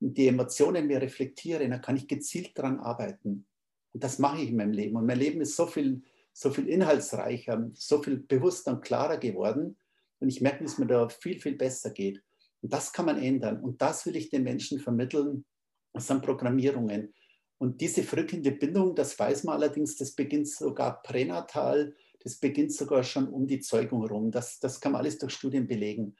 und 0.00 0.16
die 0.16 0.26
Emotionen 0.26 0.86
mir 0.86 1.00
reflektiere, 1.00 1.68
dann 1.68 1.80
kann 1.80 1.96
ich 1.96 2.08
gezielt 2.08 2.58
daran 2.58 2.80
arbeiten. 2.80 3.46
Und 3.92 4.04
das 4.04 4.18
mache 4.18 4.42
ich 4.42 4.50
in 4.50 4.56
meinem 4.56 4.72
Leben. 4.72 4.96
Und 4.96 5.06
mein 5.06 5.18
Leben 5.18 5.40
ist 5.40 5.56
so 5.56 5.66
viel, 5.66 6.02
so 6.32 6.50
viel 6.50 6.68
inhaltsreicher, 6.68 7.70
so 7.74 8.02
viel 8.02 8.18
bewusster 8.18 8.72
und 8.72 8.82
klarer 8.82 9.18
geworden. 9.18 9.76
Und 10.18 10.28
ich 10.28 10.40
merke, 10.40 10.64
es 10.64 10.78
mir 10.78 10.86
da 10.86 11.08
viel, 11.08 11.40
viel 11.40 11.56
besser 11.56 11.90
geht. 11.90 12.22
Und 12.62 12.72
das 12.72 12.92
kann 12.92 13.06
man 13.06 13.18
ändern. 13.18 13.60
Und 13.60 13.80
das 13.80 14.06
will 14.06 14.16
ich 14.16 14.30
den 14.30 14.44
Menschen 14.44 14.78
vermitteln. 14.78 15.44
Das 15.92 16.06
sind 16.06 16.22
Programmierungen. 16.22 17.12
Und 17.60 17.82
diese 17.82 18.02
frückende 18.02 18.52
Bindung, 18.52 18.94
das 18.94 19.18
weiß 19.18 19.44
man 19.44 19.56
allerdings, 19.56 19.94
das 19.96 20.12
beginnt 20.12 20.48
sogar 20.48 21.02
pränatal, 21.02 21.94
das 22.20 22.36
beginnt 22.36 22.72
sogar 22.72 23.02
schon 23.02 23.28
um 23.28 23.46
die 23.46 23.60
Zeugung 23.60 24.00
herum. 24.00 24.30
Das, 24.30 24.60
das 24.60 24.80
kann 24.80 24.92
man 24.92 25.02
alles 25.02 25.18
durch 25.18 25.34
Studien 25.34 25.66
belegen. 25.66 26.16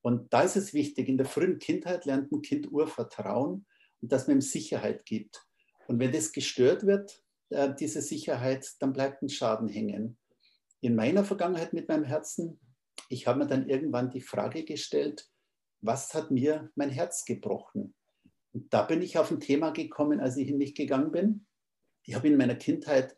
Und 0.00 0.32
da 0.32 0.42
ist 0.42 0.54
es 0.54 0.74
wichtig, 0.74 1.08
in 1.08 1.16
der 1.16 1.26
frühen 1.26 1.58
Kindheit 1.58 2.04
lernt 2.04 2.30
ein 2.30 2.40
Kind 2.40 2.70
Urvertrauen 2.70 3.66
und 4.00 4.12
dass 4.12 4.28
man 4.28 4.36
ihm 4.36 4.40
Sicherheit 4.40 5.04
gibt. 5.04 5.44
Und 5.88 5.98
wenn 5.98 6.12
das 6.12 6.30
gestört 6.30 6.86
wird, 6.86 7.20
äh, 7.50 7.74
diese 7.74 8.00
Sicherheit, 8.00 8.70
dann 8.78 8.92
bleibt 8.92 9.22
ein 9.22 9.28
Schaden 9.28 9.66
hängen. 9.66 10.16
In 10.82 10.94
meiner 10.94 11.24
Vergangenheit 11.24 11.72
mit 11.72 11.88
meinem 11.88 12.04
Herzen, 12.04 12.60
ich 13.08 13.26
habe 13.26 13.40
mir 13.40 13.48
dann 13.48 13.68
irgendwann 13.68 14.10
die 14.10 14.20
Frage 14.20 14.64
gestellt, 14.64 15.28
was 15.80 16.14
hat 16.14 16.30
mir 16.30 16.70
mein 16.76 16.90
Herz 16.90 17.24
gebrochen? 17.24 17.95
Und 18.56 18.72
da 18.72 18.84
bin 18.84 19.02
ich 19.02 19.18
auf 19.18 19.30
ein 19.30 19.38
Thema 19.38 19.68
gekommen, 19.68 20.18
als 20.18 20.38
ich 20.38 20.48
in 20.48 20.56
mich 20.56 20.74
gegangen 20.74 21.12
bin. 21.12 21.46
Ich 22.04 22.14
habe 22.14 22.28
in 22.28 22.38
meiner 22.38 22.54
Kindheit 22.54 23.14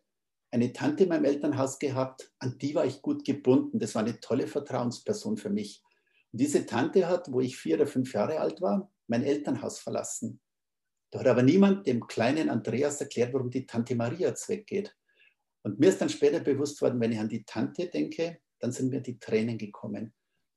eine 0.50 0.73
Tante 0.73 1.04
in 1.04 1.11
meinem 1.11 1.26
Elternhaus 1.26 1.78
gehabt, 1.78 2.33
an 2.40 2.59
die 2.59 2.75
war 2.75 2.85
ich 2.85 3.02
gut 3.02 3.25
gebunden. 3.25 3.78
Das 3.78 3.95
war 3.95 4.02
eine 4.02 4.18
tolle 4.18 4.49
Vertrauensperson 4.49 5.37
für 5.37 5.50
mich. 5.50 5.80
Und 6.33 6.40
diese 6.40 6.66
Tante 6.66 7.07
hat, 7.07 7.30
wo 7.30 7.40
ich 7.40 7.57
vier 7.57 7.76
oder 7.76 7.87
fünf 7.87 8.12
Jahre 8.14 8.40
alt 8.40 8.61
war, 8.61 8.90
mein 9.07 9.23
Elternhaus 9.23 9.78
verlassen. 9.78 10.40
Da 11.12 11.21
hat 11.21 11.28
aber 11.28 11.45
niemand 11.45 11.87
dem 11.87 12.09
kleinen 12.09 12.50
Andreas 12.50 13.00
erklärt, 13.00 13.33
warum 13.33 13.49
die 13.49 13.64
Tante 13.64 13.95
Maria 13.95 14.30
jetzt 14.30 14.49
weggeht. 14.49 14.97
Und 15.62 15.78
mir 15.78 15.90
ist 15.90 16.00
dann 16.00 16.09
später 16.09 16.40
bewusst 16.40 16.83
worden, 16.83 16.99
wenn 16.99 17.12
ich 17.12 17.21
an 17.21 17.28
die 17.28 17.45
Tante 17.45 17.87
denke, 17.87 18.40
dann 18.59 18.73
sind 18.73 18.90
mir 18.90 19.02
die 19.02 19.21
Tränen 19.21 19.57
gekommen. 19.57 20.12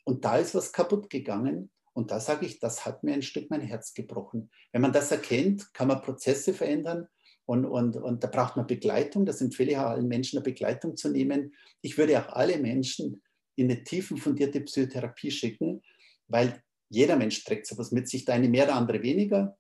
Und 0.06 0.26
da 0.26 0.38
ist 0.38 0.56
was 0.56 0.74
kaputt 0.74 1.08
gegangen. 1.12 1.70
Und 1.94 2.12
da 2.12 2.20
sage 2.20 2.46
ich, 2.46 2.60
das 2.60 2.86
hat 2.86 3.04
mir 3.04 3.14
ein 3.14 3.22
Stück 3.22 3.50
mein 3.50 3.62
Herz 3.62 3.94
gebrochen. 3.94 4.50
Wenn 4.72 4.82
man 4.82 4.94
das 4.94 5.12
erkennt, 5.12 5.74
kann 5.74 5.88
man 5.88 6.02
Prozesse 6.02 6.54
verändern. 6.54 7.08
Und, 7.46 7.66
und, 7.66 7.98
und 7.98 8.24
da 8.24 8.28
braucht 8.28 8.56
man 8.56 8.68
Begleitung. 8.68 9.26
Das 9.26 9.42
empfehle 9.42 9.72
ich 9.72 9.78
auch 9.78 9.90
allen 9.90 10.08
Menschen, 10.08 10.38
eine 10.38 10.44
Begleitung 10.44 10.96
zu 10.96 11.10
nehmen. 11.10 11.54
Ich 11.82 11.98
würde 11.98 12.20
auch 12.20 12.34
alle 12.34 12.58
Menschen 12.60 13.22
in 13.56 13.70
eine 13.70 13.84
tiefenfundierte 13.84 14.62
Psychotherapie 14.62 15.32
schicken, 15.32 15.82
weil 16.28 16.64
jeder 16.90 17.18
Mensch 17.18 17.44
trägt 17.44 17.68
sowas 17.68 17.92
mit 17.92 18.08
sich, 18.08 18.26
der 18.26 18.36
eine 18.36 18.48
mehr, 18.48 18.66
der 18.66 18.76
andere 18.76 19.02
weniger. 19.02 19.58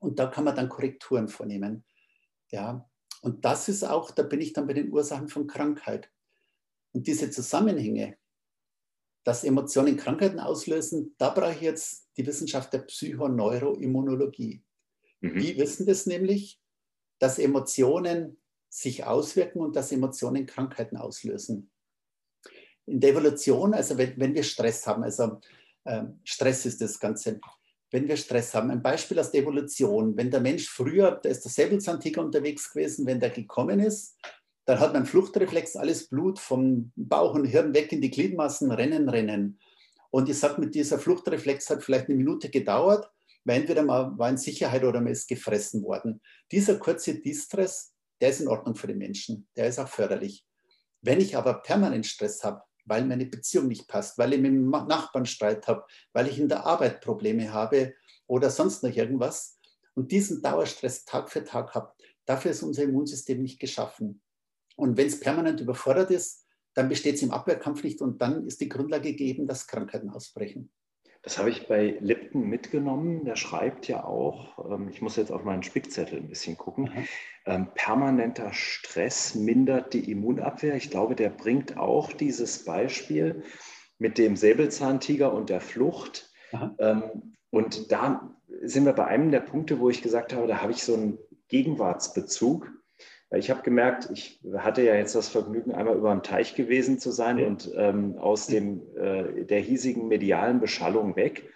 Und 0.00 0.18
da 0.18 0.26
kann 0.26 0.44
man 0.44 0.56
dann 0.56 0.68
Korrekturen 0.68 1.28
vornehmen. 1.28 1.84
Ja, 2.50 2.88
und 3.20 3.44
das 3.44 3.68
ist 3.68 3.84
auch, 3.84 4.10
da 4.10 4.22
bin 4.22 4.40
ich 4.40 4.52
dann 4.52 4.66
bei 4.66 4.74
den 4.74 4.90
Ursachen 4.90 5.28
von 5.28 5.46
Krankheit. 5.46 6.10
Und 6.92 7.06
diese 7.06 7.30
Zusammenhänge, 7.30 8.16
dass 9.28 9.44
Emotionen 9.44 9.98
Krankheiten 9.98 10.40
auslösen, 10.40 11.14
da 11.18 11.28
brauche 11.28 11.52
ich 11.52 11.60
jetzt 11.60 12.08
die 12.16 12.26
Wissenschaft 12.26 12.72
der 12.72 12.78
Psychoneuroimmunologie. 12.78 14.64
Mhm. 15.20 15.38
Die 15.38 15.58
wissen 15.58 15.84
das 15.84 16.06
nämlich, 16.06 16.58
dass 17.18 17.38
Emotionen 17.38 18.38
sich 18.70 19.04
auswirken 19.04 19.60
und 19.60 19.76
dass 19.76 19.92
Emotionen 19.92 20.46
Krankheiten 20.46 20.96
auslösen. 20.96 21.70
In 22.86 23.00
der 23.00 23.10
Evolution, 23.10 23.74
also 23.74 23.98
wenn, 23.98 24.18
wenn 24.18 24.34
wir 24.34 24.44
Stress 24.44 24.86
haben, 24.86 25.02
also 25.02 25.42
äh, 25.84 26.04
Stress 26.24 26.64
ist 26.64 26.80
das 26.80 26.98
Ganze, 26.98 27.38
wenn 27.90 28.08
wir 28.08 28.16
Stress 28.16 28.54
haben. 28.54 28.70
Ein 28.70 28.82
Beispiel 28.82 29.18
aus 29.18 29.30
der 29.30 29.42
Evolution. 29.42 30.16
Wenn 30.16 30.30
der 30.30 30.40
Mensch 30.40 30.70
früher, 30.70 31.20
da 31.22 31.28
ist 31.28 31.44
der 31.44 31.52
Säbelzahntiger 31.52 32.22
unterwegs 32.22 32.72
gewesen, 32.72 33.04
wenn 33.04 33.20
der 33.20 33.28
gekommen 33.28 33.80
ist, 33.80 34.16
dann 34.68 34.80
hat 34.80 34.92
man 34.92 35.06
Fluchtreflex, 35.06 35.76
alles 35.76 36.10
Blut 36.10 36.38
vom 36.38 36.92
Bauch 36.94 37.32
und 37.32 37.46
Hirn 37.46 37.72
weg 37.72 37.90
in 37.90 38.02
die 38.02 38.10
Gliedmaßen, 38.10 38.70
rennen, 38.70 39.08
rennen. 39.08 39.58
Und 40.10 40.28
ich 40.28 40.38
sage, 40.38 40.60
mit 40.60 40.74
dieser 40.74 40.98
Fluchtreflex 40.98 41.70
hat 41.70 41.82
vielleicht 41.82 42.08
eine 42.08 42.16
Minute 42.16 42.50
gedauert, 42.50 43.10
weil 43.46 43.62
entweder 43.62 43.82
man 43.82 44.18
war 44.18 44.28
in 44.28 44.36
Sicherheit 44.36 44.84
oder 44.84 45.00
man 45.00 45.12
ist 45.12 45.26
gefressen 45.26 45.82
worden. 45.84 46.20
Dieser 46.52 46.76
kurze 46.76 47.14
Distress, 47.14 47.94
der 48.20 48.28
ist 48.28 48.42
in 48.42 48.48
Ordnung 48.48 48.74
für 48.74 48.88
den 48.88 48.98
Menschen, 48.98 49.48
der 49.56 49.68
ist 49.68 49.78
auch 49.78 49.88
förderlich. 49.88 50.44
Wenn 51.00 51.22
ich 51.22 51.34
aber 51.34 51.62
permanent 51.62 52.04
Stress 52.04 52.44
habe, 52.44 52.60
weil 52.84 53.06
meine 53.06 53.24
Beziehung 53.24 53.68
nicht 53.68 53.88
passt, 53.88 54.18
weil 54.18 54.34
ich 54.34 54.40
mit 54.40 54.52
dem 54.52 54.68
Nachbarn 54.68 55.24
Streit 55.24 55.66
habe, 55.66 55.86
weil 56.12 56.28
ich 56.28 56.38
in 56.38 56.50
der 56.50 56.66
Arbeit 56.66 57.00
Probleme 57.00 57.54
habe 57.54 57.94
oder 58.26 58.50
sonst 58.50 58.82
noch 58.82 58.94
irgendwas 58.94 59.58
und 59.94 60.12
diesen 60.12 60.42
Dauerstress 60.42 61.06
Tag 61.06 61.30
für 61.30 61.42
Tag 61.42 61.74
habe, 61.74 61.90
dafür 62.26 62.50
ist 62.50 62.62
unser 62.62 62.82
Immunsystem 62.82 63.40
nicht 63.40 63.58
geschaffen. 63.58 64.20
Und 64.78 64.96
wenn 64.96 65.08
es 65.08 65.18
permanent 65.18 65.60
überfordert 65.60 66.10
ist, 66.10 66.46
dann 66.74 66.88
besteht 66.88 67.16
es 67.16 67.22
im 67.22 67.32
Abwehrkampf 67.32 67.82
nicht 67.82 68.00
und 68.00 68.22
dann 68.22 68.46
ist 68.46 68.60
die 68.60 68.68
Grundlage 68.68 69.10
gegeben, 69.10 69.48
dass 69.48 69.66
Krankheiten 69.66 70.10
ausbrechen. 70.10 70.70
Das 71.22 71.36
habe 71.36 71.50
ich 71.50 71.66
bei 71.66 71.98
Lipton 72.00 72.42
mitgenommen. 72.48 73.24
Der 73.24 73.34
schreibt 73.34 73.88
ja 73.88 74.04
auch, 74.04 74.70
ähm, 74.70 74.88
ich 74.88 75.02
muss 75.02 75.16
jetzt 75.16 75.32
auf 75.32 75.42
meinen 75.42 75.64
Spickzettel 75.64 76.20
ein 76.20 76.28
bisschen 76.28 76.56
gucken, 76.56 76.92
ähm, 77.44 77.68
permanenter 77.74 78.52
Stress 78.52 79.34
mindert 79.34 79.94
die 79.94 80.10
Immunabwehr. 80.12 80.76
Ich 80.76 80.90
glaube, 80.90 81.16
der 81.16 81.30
bringt 81.30 81.76
auch 81.76 82.12
dieses 82.12 82.64
Beispiel 82.64 83.42
mit 83.98 84.16
dem 84.16 84.36
Säbelzahntiger 84.36 85.32
und 85.34 85.50
der 85.50 85.60
Flucht. 85.60 86.30
Ähm, 86.78 87.34
und 87.50 87.90
da 87.90 88.32
sind 88.62 88.84
wir 88.84 88.92
bei 88.92 89.06
einem 89.06 89.32
der 89.32 89.40
Punkte, 89.40 89.80
wo 89.80 89.90
ich 89.90 90.02
gesagt 90.02 90.32
habe, 90.32 90.46
da 90.46 90.62
habe 90.62 90.70
ich 90.70 90.84
so 90.84 90.94
einen 90.94 91.18
Gegenwartsbezug. 91.48 92.70
Ich 93.30 93.50
habe 93.50 93.62
gemerkt, 93.62 94.08
ich 94.10 94.40
hatte 94.56 94.82
ja 94.82 94.94
jetzt 94.94 95.14
das 95.14 95.28
Vergnügen, 95.28 95.72
einmal 95.72 95.96
über 95.96 96.12
den 96.12 96.22
Teich 96.22 96.54
gewesen 96.54 96.98
zu 96.98 97.10
sein 97.10 97.38
ja. 97.38 97.46
und 97.46 97.70
ähm, 97.76 98.16
aus 98.16 98.46
dem, 98.46 98.82
äh, 98.96 99.44
der 99.44 99.60
hiesigen 99.60 100.08
medialen 100.08 100.60
Beschallung 100.60 101.14
weg. 101.14 101.50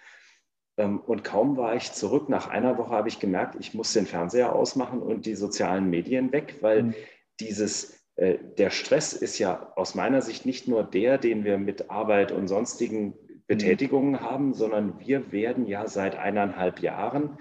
Ähm, 0.77 0.99
und 0.99 1.23
kaum 1.23 1.57
war 1.57 1.75
ich 1.75 1.91
zurück, 1.91 2.29
nach 2.29 2.47
einer 2.47 2.77
Woche 2.77 2.91
habe 2.91 3.09
ich 3.09 3.19
gemerkt, 3.19 3.55
ich 3.59 3.73
muss 3.73 3.91
den 3.91 4.05
Fernseher 4.05 4.53
ausmachen 4.53 5.01
und 5.01 5.25
die 5.25 5.35
sozialen 5.35 5.89
Medien 5.89 6.31
weg, 6.31 6.57
weil 6.61 6.83
mhm. 6.83 6.95
dieses, 7.39 8.03
äh, 8.17 8.37
der 8.57 8.69
Stress 8.69 9.13
ist 9.13 9.39
ja 9.39 9.73
aus 9.75 9.95
meiner 9.95 10.21
Sicht 10.21 10.45
nicht 10.45 10.67
nur 10.67 10.83
der, 10.83 11.17
den 11.17 11.43
wir 11.43 11.57
mit 11.57 11.89
Arbeit 11.89 12.31
und 12.31 12.47
sonstigen 12.47 13.15
Betätigungen 13.47 14.11
mhm. 14.11 14.21
haben, 14.21 14.53
sondern 14.53 14.99
wir 14.99 15.31
werden 15.31 15.65
ja 15.65 15.87
seit 15.87 16.15
eineinhalb 16.15 16.81
Jahren 16.81 17.39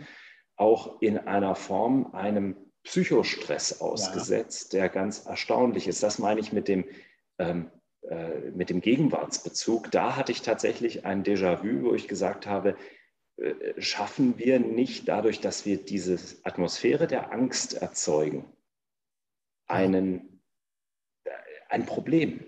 auch 0.57 1.03
in 1.03 1.19
einer 1.19 1.55
Form 1.55 2.15
einem 2.15 2.57
Psychostress 2.85 3.81
ausgesetzt, 3.81 4.73
ja. 4.73 4.81
der 4.81 4.89
ganz 4.89 5.27
erstaunlich 5.27 5.87
ist. 5.87 6.03
Das 6.03 6.19
meine 6.19 6.41
ich 6.41 6.53
mit 6.53 6.69
dem, 6.69 6.85
ähm, 7.39 7.71
äh, 8.03 8.51
mit 8.51 8.71
dem 8.71 8.81
Gegenwartsbezug. 8.81 9.91
Da 9.91 10.17
hatte 10.17 10.33
ich 10.33 10.43
tatsächlich 10.43 11.05
ein 11.05 11.23
Déjà-vu, 11.23 11.85
wo 11.85 11.95
ich 11.95 12.09
gesagt 12.09 12.47
habe, 12.47 12.77
äh, 13.37 13.81
schaffen 13.81 14.39
wir 14.39 14.59
nicht 14.59 15.09
dadurch, 15.09 15.41
dass 15.41 15.65
wir 15.65 15.79
diese 15.79 16.19
Atmosphäre 16.43 17.07
der 17.07 17.33
Angst 17.33 17.75
erzeugen, 17.75 18.53
einen, 19.67 20.43
äh, 21.25 21.31
ein 21.69 21.87
Problem, 21.87 22.45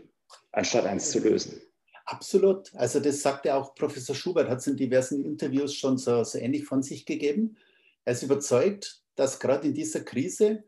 anstatt 0.51 0.87
eins 0.87 1.11
zu 1.11 1.21
lösen. 1.21 1.61
Absolut. 2.07 2.75
Also 2.75 3.01
das 3.01 3.23
sagte 3.23 3.55
auch 3.55 3.75
Professor 3.75 4.15
Schubert, 4.15 4.49
hat 4.49 4.59
es 4.59 4.67
in 4.67 4.77
diversen 4.77 5.25
Interviews 5.25 5.75
schon 5.75 5.97
so, 5.97 6.23
so 6.25 6.39
ähnlich 6.39 6.65
von 6.65 6.83
sich 6.83 7.07
gegeben. 7.07 7.57
Er 8.05 8.13
ist 8.13 8.23
überzeugt, 8.23 9.04
dass 9.17 9.41
gerade 9.41 9.69
in 9.69 9.75
dieser 9.75 10.01
Krise 10.01 10.65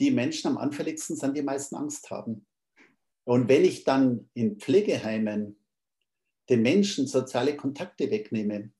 die 0.00 0.10
Menschen 0.10 0.48
am 0.48 0.58
anfälligsten 0.58 1.16
sind, 1.16 1.36
die 1.36 1.42
meisten 1.42 1.76
Angst 1.76 2.10
haben. 2.10 2.46
Und 3.24 3.48
wenn 3.48 3.64
ich 3.64 3.84
dann 3.84 4.30
in 4.34 4.58
Pflegeheimen 4.58 5.56
den 6.48 6.62
Menschen 6.62 7.06
soziale 7.06 7.56
Kontakte 7.56 8.10
wegnehme 8.10 8.72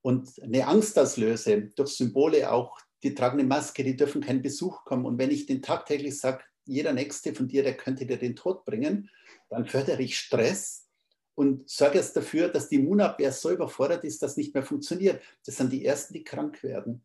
und 0.00 0.42
eine 0.42 0.66
Angst 0.66 0.98
auslöse, 0.98 1.70
durch 1.76 1.90
Symbole 1.90 2.50
auch, 2.50 2.78
die 3.02 3.14
tragen 3.14 3.38
eine 3.38 3.48
Maske, 3.48 3.84
die 3.84 3.96
dürfen 3.96 4.20
keinen 4.20 4.42
Besuch 4.42 4.84
kommen. 4.84 5.06
Und 5.06 5.18
wenn 5.18 5.30
ich 5.30 5.46
den 5.46 5.62
tagtäglich 5.62 6.18
sage, 6.18 6.42
jeder 6.64 6.92
Nächste 6.92 7.34
von 7.34 7.48
dir, 7.48 7.62
der 7.62 7.76
könnte 7.76 8.06
dir 8.06 8.16
den 8.16 8.36
Tod 8.36 8.64
bringen, 8.64 9.10
dann 9.48 9.66
fördere 9.66 10.02
ich 10.02 10.18
Stress 10.18 10.88
und 11.34 11.68
sorge 11.68 11.98
jetzt 11.98 12.16
dafür, 12.16 12.48
dass 12.48 12.68
die 12.68 12.76
Immunabwehr 12.76 13.32
so 13.32 13.50
überfordert 13.50 14.04
ist, 14.04 14.22
dass 14.22 14.36
nicht 14.36 14.54
mehr 14.54 14.62
funktioniert. 14.62 15.22
Das 15.44 15.56
sind 15.56 15.72
die 15.72 15.84
Ersten, 15.84 16.14
die 16.14 16.24
krank 16.24 16.62
werden. 16.62 17.04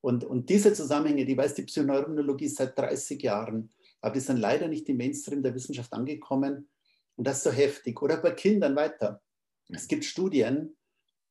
Und, 0.00 0.24
und 0.24 0.48
diese 0.48 0.72
Zusammenhänge, 0.72 1.24
die 1.24 1.36
weiß 1.36 1.54
die 1.54 1.62
Psychoneuroimmunologie 1.62 2.48
seit 2.48 2.78
30 2.78 3.22
Jahren. 3.22 3.70
aber 4.00 4.14
die 4.14 4.20
sind 4.20 4.38
leider 4.38 4.68
nicht 4.68 4.88
im 4.88 4.96
Mainstream 4.96 5.42
der 5.42 5.54
Wissenschaft 5.54 5.92
angekommen. 5.92 6.68
Und 7.16 7.26
das 7.26 7.38
ist 7.38 7.44
so 7.44 7.50
heftig. 7.50 8.00
Oder 8.00 8.18
bei 8.18 8.30
Kindern 8.30 8.76
weiter. 8.76 9.20
Es 9.68 9.88
gibt 9.88 10.04
Studien, 10.04 10.76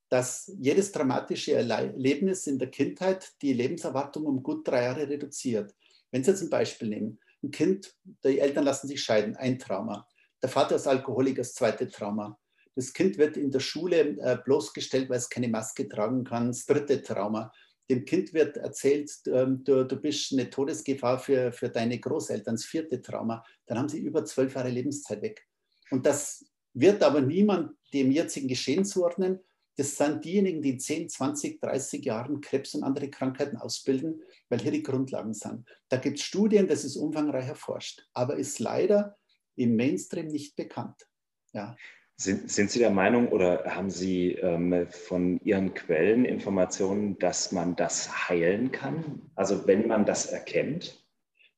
dass 0.10 0.52
jedes 0.60 0.92
dramatische 0.92 1.54
Erlebnis 1.54 2.48
in 2.48 2.60
der 2.60 2.70
Kindheit 2.70 3.34
die 3.42 3.54
Lebenserwartung 3.54 4.26
um 4.26 4.44
gut 4.44 4.68
drei 4.68 4.84
Jahre 4.84 5.08
reduziert. 5.08 5.74
Wenn 6.12 6.24
Sie 6.24 6.32
jetzt 6.32 6.42
ein 6.42 6.50
Beispiel 6.50 6.90
nehmen, 6.90 7.20
ein 7.44 7.52
Kind, 7.52 7.94
die 8.24 8.40
Eltern 8.40 8.64
lassen 8.64 8.88
sich 8.88 9.04
scheiden, 9.04 9.36
ein 9.36 9.60
Trauma. 9.60 10.08
Der 10.42 10.50
Vater 10.50 10.76
ist 10.76 10.88
Alkoholiker, 10.88 11.42
das 11.42 11.54
zweite 11.54 11.90
Trauma. 11.90 12.40
Das 12.76 12.94
Kind 12.94 13.18
wird 13.18 13.38
in 13.38 13.52
der 13.52 13.60
Schule 13.60 14.18
äh, 14.20 14.38
bloßgestellt, 14.44 15.10
weil 15.10 15.18
es 15.18 15.30
keine 15.30 15.48
Maske 15.48 15.90
tragen 15.90 16.24
kann, 16.24 16.48
das 16.48 16.66
dritte 16.66 17.02
Trauma. 17.02 17.52
Dem 17.89 18.06
Kind 18.06 18.34
wird 18.34 18.58
erzählt, 18.58 19.12
ähm, 19.27 19.63
du, 19.63 19.86
du 19.86 19.96
bist 19.96 20.34
eine 20.34 20.50
Todesgefahr 20.50 21.20
für, 21.20 21.51
für 21.51 21.70
deine 21.70 22.00
Großeltern, 22.00 22.56
das 22.56 22.65
vierte 22.65 23.01
Trauma. 23.01 23.44
Dann 23.65 23.77
haben 23.77 23.89
sie 23.89 24.00
über 24.00 24.25
zwölf 24.25 24.56
Jahre 24.56 24.70
Lebenszeit 24.70 25.22
weg. 25.22 25.48
Und 25.89 26.06
das 26.06 26.46
wird 26.74 27.01
aber 27.01 27.22
niemand 27.22 27.77
dem 27.94 28.12
jetzigen 28.12 28.48
Geschehen 28.48 28.86
zuordnen. 28.86 29.39
Das 29.77 29.96
sind 29.96 30.25
diejenigen, 30.25 30.62
die 30.62 30.72
in 30.72 30.79
10, 30.79 31.10
20, 31.10 31.62
30 31.62 32.03
Jahren 32.03 32.41
Krebs 32.41 32.74
und 32.74 32.84
andere 32.84 33.10
Krankheiten 33.10 33.58
ausbilden, 33.58 34.22
weil 34.50 34.60
hier 34.60 34.72
die 34.72 34.84
Grundlagen 34.84 35.34
sind. 35.34 35.67
Da 35.88 35.98
gibt 35.98 36.17
es 36.17 36.25
Studien, 36.25 36.67
das 36.67 36.84
ist 36.84 36.98
umfangreich 36.98 37.48
erforscht, 37.48 38.08
aber 38.13 38.38
ist 38.38 38.60
leider 38.60 39.15
im 39.56 39.75
Mainstream 39.75 40.27
nicht 40.27 40.56
bekannt. 40.56 41.08
Ja. 41.53 41.75
Sind, 42.20 42.50
sind 42.50 42.72
Sie 42.72 42.80
der 42.80 42.90
Meinung 42.90 43.28
oder 43.28 43.64
haben 43.66 43.92
Sie 43.92 44.32
ähm, 44.32 44.88
von 44.90 45.40
Ihren 45.44 45.76
Quellen 45.76 46.26
Informationen, 46.26 47.20
dass 47.20 47.52
man 47.52 47.76
das 47.76 48.28
heilen 48.28 48.72
kann? 48.72 49.22
Also 49.36 49.68
wenn 49.68 49.88
man 49.88 50.04
das 50.04 50.26
erkennt? 50.26 51.06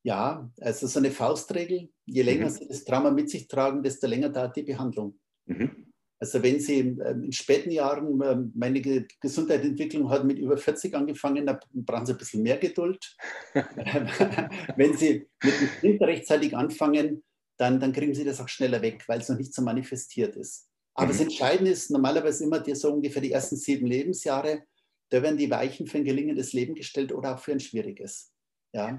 Ja, 0.03 0.51
also 0.59 0.87
so 0.87 0.99
eine 0.99 1.11
Faustregel. 1.11 1.89
Je 2.05 2.21
länger 2.23 2.47
mhm. 2.47 2.49
Sie 2.49 2.67
das 2.67 2.83
Trauma 2.83 3.09
mit 3.09 3.29
sich 3.29 3.47
tragen, 3.47 3.83
desto 3.83 4.07
länger 4.07 4.29
dauert 4.29 4.57
die 4.57 4.63
Behandlung. 4.63 5.17
Mhm. 5.45 5.93
Also 6.19 6.43
wenn 6.43 6.59
Sie 6.59 6.79
ähm, 6.79 7.23
in 7.23 7.31
späten 7.31 7.71
Jahren, 7.71 8.21
ähm, 8.21 8.51
meine 8.53 8.81
Gesundheitsentwicklung 9.21 10.09
hat 10.09 10.25
mit 10.25 10.39
über 10.39 10.57
40 10.57 10.93
angefangen, 10.93 11.45
da 11.45 11.57
brauchen 11.71 12.05
Sie 12.05 12.11
ein 12.11 12.17
bisschen 12.17 12.43
mehr 12.43 12.57
Geduld. 12.57 13.15
wenn 14.75 14.97
Sie 14.97 15.25
mit 15.41 15.53
dem 15.61 15.69
Kind 15.79 16.01
rechtzeitig 16.01 16.57
anfangen, 16.57 17.23
dann, 17.59 17.79
dann 17.79 17.93
kriegen 17.93 18.15
Sie 18.15 18.23
das 18.23 18.39
auch 18.39 18.47
schneller 18.47 18.81
weg, 18.81 19.03
weil 19.07 19.19
es 19.19 19.29
noch 19.29 19.37
nicht 19.37 19.53
so 19.53 19.61
manifestiert 19.61 20.35
ist. 20.35 20.69
Aber 20.95 21.07
mhm. 21.07 21.11
das 21.11 21.21
Entscheidende 21.21 21.71
ist 21.71 21.91
normalerweise 21.91 22.43
immer 22.43 22.59
die, 22.59 22.73
so 22.73 22.91
ungefähr 22.91 23.21
die 23.21 23.31
ersten 23.31 23.57
sieben 23.57 23.85
Lebensjahre, 23.85 24.63
da 25.09 25.21
werden 25.21 25.37
die 25.37 25.49
Weichen 25.49 25.87
für 25.87 25.97
ein 25.97 26.05
gelingendes 26.05 26.53
Leben 26.53 26.75
gestellt 26.75 27.11
oder 27.11 27.35
auch 27.35 27.39
für 27.39 27.51
ein 27.51 27.59
schwieriges. 27.59 28.31
Ja 28.73 28.97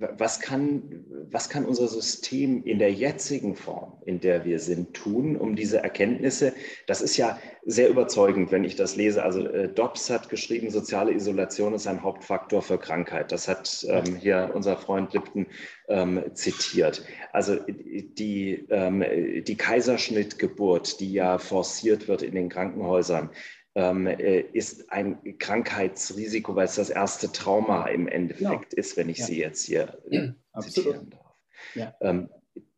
was 0.00 0.40
kann, 0.40 1.04
was 1.30 1.50
kann 1.50 1.66
unser 1.66 1.86
System 1.86 2.64
in 2.64 2.78
der 2.78 2.92
jetzigen 2.92 3.54
Form, 3.54 3.92
in 4.06 4.18
der 4.20 4.46
wir 4.46 4.58
sind, 4.58 4.94
tun, 4.94 5.36
um 5.36 5.56
diese 5.56 5.82
Erkenntnisse, 5.82 6.54
das 6.86 7.02
ist 7.02 7.18
ja 7.18 7.38
sehr 7.66 7.90
überzeugend, 7.90 8.50
wenn 8.50 8.64
ich 8.64 8.76
das 8.76 8.96
lese. 8.96 9.22
Also 9.22 9.46
äh, 9.46 9.68
Dobbs 9.68 10.08
hat 10.08 10.30
geschrieben, 10.30 10.70
soziale 10.70 11.12
Isolation 11.12 11.74
ist 11.74 11.86
ein 11.86 12.02
Hauptfaktor 12.02 12.62
für 12.62 12.78
Krankheit. 12.78 13.30
Das 13.30 13.46
hat 13.46 13.86
ähm, 13.88 14.16
hier 14.16 14.50
unser 14.54 14.78
Freund 14.78 15.12
Lipton 15.12 15.46
ähm, 15.88 16.22
zitiert. 16.32 17.04
Also 17.32 17.58
die, 17.66 18.66
ähm, 18.70 19.04
die 19.44 19.56
Kaiserschnittgeburt, 19.56 21.00
die 21.00 21.12
ja 21.12 21.36
forciert 21.36 22.08
wird 22.08 22.22
in 22.22 22.34
den 22.34 22.48
Krankenhäusern, 22.48 23.28
ist 23.74 24.90
ein 24.90 25.38
Krankheitsrisiko, 25.38 26.56
weil 26.56 26.64
es 26.64 26.74
das 26.74 26.90
erste 26.90 27.30
Trauma 27.30 27.86
im 27.86 28.08
Endeffekt 28.08 28.72
ja. 28.72 28.78
ist, 28.78 28.96
wenn 28.96 29.08
ich 29.08 29.18
ja. 29.18 29.26
Sie 29.26 29.38
jetzt 29.38 29.64
hier 29.64 29.96
ja, 30.10 30.34
zitieren 30.60 31.10
darf. 31.10 31.94
Ähm, 32.00 32.28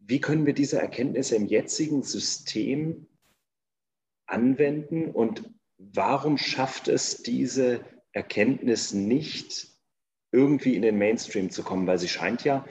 wie 0.01 0.21
können 0.21 0.47
wir 0.47 0.53
diese 0.53 0.81
Erkenntnisse 0.81 1.37
im 1.37 1.47
jetzigen 1.47 2.03
System 2.03 3.07
anwenden 4.27 5.11
und 5.11 5.45
warum 5.79 6.39
schafft 6.39 6.89
es 6.89 7.23
diese 7.23 7.81
Erkenntnis 8.13 8.93
nicht, 8.93 9.69
irgendwie 10.31 10.77
in 10.77 10.83
den 10.83 10.99
Mainstream 10.99 11.51
zu 11.51 11.63
kommen? 11.63 11.87
Weil 11.87 11.99
sie 11.99 12.09
scheint 12.09 12.45
ja, 12.45 12.67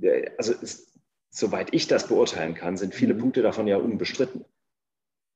äh, 0.00 0.30
also 0.38 0.52
ist, 0.52 0.98
soweit 1.30 1.72
ich 1.72 1.86
das 1.88 2.08
beurteilen 2.08 2.54
kann, 2.54 2.76
sind 2.76 2.94
viele 2.94 3.14
mhm. 3.14 3.20
Punkte 3.20 3.42
davon 3.42 3.66
ja 3.66 3.76
unbestritten. 3.76 4.44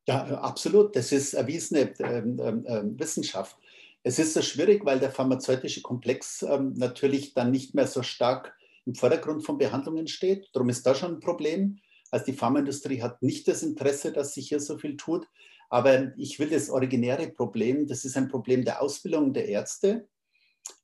Ja, 0.09 0.25
absolut. 0.41 0.97
Das 0.97 1.13
ist 1.13 1.35
erwiesene 1.35 1.93
ähm, 1.99 2.41
ähm, 2.43 2.65
ähm, 2.67 2.99
Wissenschaft. 2.99 3.59
Es 4.03 4.19
ist 4.19 4.33
so 4.33 4.41
schwierig, 4.41 4.87
weil 4.87 5.01
der 5.01 5.11
pharmazeutische 5.11 5.83
Komplex 5.83 6.43
ähm, 6.43 6.73
natürlich 6.77 7.35
dann 7.35 7.51
nicht 7.51 7.75
mehr 7.75 7.87
so 7.87 8.03
stark 8.03 8.57
im 8.87 8.95
Vordergrund 8.95 9.45
von 9.45 9.59
Behandlungen 9.59 10.07
steht. 10.07 10.49
Darum 10.55 10.71
ist 10.71 10.87
da 10.87 10.95
schon 10.95 11.17
ein 11.17 11.21
Problem. 11.21 11.81
Also 12.11 12.25
die 12.25 12.33
Pharmaindustrie 12.33 13.03
hat 13.03 13.23
nicht 13.23 13.49
das 13.49 13.63
Interesse, 13.63 14.11
dass 14.11 14.33
sich 14.33 14.49
hier 14.49 14.61
so 14.61 14.79
viel 14.79 14.97
tut. 14.97 15.27
Aber 15.69 16.17
ich 16.17 16.39
will 16.39 16.49
das 16.49 16.71
originäre 16.71 17.29
Problem, 17.29 17.87
das 17.87 18.07
ist 18.07 18.17
ein 18.17 18.29
Problem 18.29 18.65
der 18.65 18.81
Ausbildung 18.81 19.35
der 19.35 19.47
Ärzte. 19.47 20.09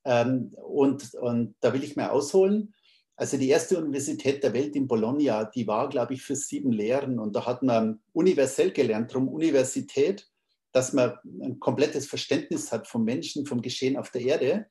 Ähm, 0.05 0.55
und, 0.63 1.15
und 1.15 1.55
da 1.61 1.73
will 1.73 1.83
ich 1.83 1.97
mehr 1.97 2.13
ausholen. 2.13 2.75
Also 3.17 3.37
die 3.37 3.49
erste 3.49 3.79
Universität 3.79 4.43
der 4.43 4.53
Welt 4.55 4.75
in 4.75 4.89
Bologna, 4.89 5.45
die 5.45 5.67
war, 5.67 5.89
glaube 5.89 6.15
ich, 6.15 6.23
für 6.23 6.35
sieben 6.35 6.73
Lehren. 6.73 7.19
Und 7.19 7.37
da 7.37 7.47
hat 7.47 7.63
man 7.63 8.01
universell 8.13 8.73
gelernt, 8.73 9.13
darum 9.13 9.29
Universität, 9.29 10.29
dass 10.73 10.93
man 10.93 11.17
ein 11.41 11.61
komplettes 11.61 12.07
Verständnis 12.07 12.73
hat 12.73 12.89
vom 12.89 13.05
Menschen, 13.05 13.47
vom 13.47 13.63
Geschehen 13.63 13.97
auf 13.97 14.11
der 14.11 14.23
Erde. 14.23 14.67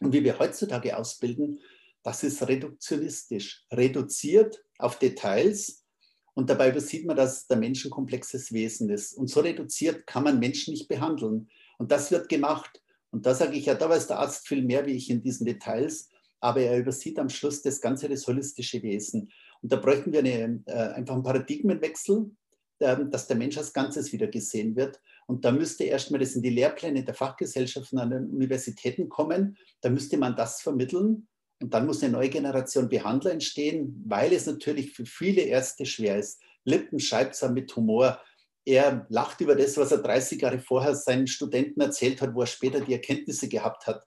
Und 0.00 0.12
wie 0.14 0.24
wir 0.24 0.38
heutzutage 0.38 0.96
ausbilden, 0.96 1.60
das 2.02 2.22
ist 2.22 2.46
reduktionistisch, 2.46 3.66
reduziert 3.70 4.64
auf 4.78 4.98
Details. 4.98 5.84
Und 6.32 6.48
dabei 6.48 6.70
übersieht 6.70 7.04
man, 7.04 7.16
dass 7.16 7.46
der 7.46 7.58
Mensch 7.58 7.84
ein 7.84 7.90
komplexes 7.90 8.52
Wesen 8.52 8.88
ist. 8.88 9.12
Und 9.12 9.28
so 9.28 9.40
reduziert 9.40 10.06
kann 10.06 10.24
man 10.24 10.38
Menschen 10.38 10.72
nicht 10.72 10.88
behandeln. 10.88 11.50
Und 11.76 11.92
das 11.92 12.10
wird 12.10 12.30
gemacht. 12.30 12.82
Und 13.10 13.26
da 13.26 13.34
sage 13.34 13.56
ich 13.56 13.66
ja, 13.66 13.74
da 13.74 13.90
weiß 13.90 14.06
der 14.06 14.18
Arzt 14.18 14.48
viel 14.48 14.62
mehr 14.62 14.86
wie 14.86 14.92
ich 14.92 15.10
in 15.10 15.22
diesen 15.22 15.44
Details 15.44 16.10
aber 16.40 16.60
er 16.60 16.78
übersieht 16.78 17.18
am 17.18 17.28
Schluss 17.28 17.62
das 17.62 17.80
ganze, 17.80 18.08
das 18.08 18.26
holistische 18.26 18.82
Wesen. 18.82 19.30
Und 19.62 19.72
da 19.72 19.76
bräuchten 19.76 20.12
wir 20.12 20.20
eine, 20.20 20.62
äh, 20.66 20.72
einfach 20.72 21.14
einen 21.14 21.22
Paradigmenwechsel, 21.22 22.30
äh, 22.78 22.96
dass 23.10 23.26
der 23.26 23.36
Mensch 23.36 23.56
als 23.56 23.72
Ganzes 23.72 24.12
wieder 24.12 24.26
gesehen 24.26 24.76
wird. 24.76 25.00
Und 25.26 25.44
da 25.44 25.50
müsste 25.50 25.84
erstmal 25.84 26.20
das 26.20 26.36
in 26.36 26.42
die 26.42 26.50
Lehrpläne 26.50 27.04
der 27.04 27.14
Fachgesellschaften 27.14 27.98
an 27.98 28.10
den 28.10 28.30
Universitäten 28.30 29.08
kommen. 29.08 29.56
Da 29.80 29.90
müsste 29.90 30.18
man 30.18 30.36
das 30.36 30.60
vermitteln. 30.60 31.26
Und 31.60 31.72
dann 31.72 31.86
muss 31.86 32.02
eine 32.02 32.12
neue 32.12 32.28
Generation 32.28 32.88
Behandler 32.88 33.32
entstehen, 33.32 34.04
weil 34.06 34.32
es 34.32 34.46
natürlich 34.46 34.92
für 34.92 35.06
viele 35.06 35.42
Ärzte 35.42 35.86
schwer 35.86 36.18
ist. 36.18 36.40
Lippen 36.64 37.00
schreibt 37.00 37.40
mit 37.50 37.74
Humor. 37.74 38.20
Er 38.64 39.06
lacht 39.08 39.40
über 39.40 39.54
das, 39.54 39.76
was 39.76 39.92
er 39.92 39.98
30 39.98 40.42
Jahre 40.42 40.58
vorher 40.58 40.94
seinen 40.94 41.26
Studenten 41.26 41.80
erzählt 41.80 42.20
hat, 42.20 42.34
wo 42.34 42.42
er 42.42 42.46
später 42.46 42.80
die 42.80 42.92
Erkenntnisse 42.92 43.48
gehabt 43.48 43.86
hat. 43.86 44.04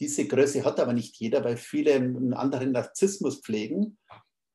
Diese 0.00 0.26
Größe 0.26 0.64
hat 0.64 0.78
aber 0.78 0.92
nicht 0.92 1.16
jeder, 1.16 1.42
weil 1.44 1.56
viele 1.56 1.94
einen 1.94 2.34
anderen 2.34 2.72
Narzissmus 2.72 3.40
pflegen. 3.40 3.98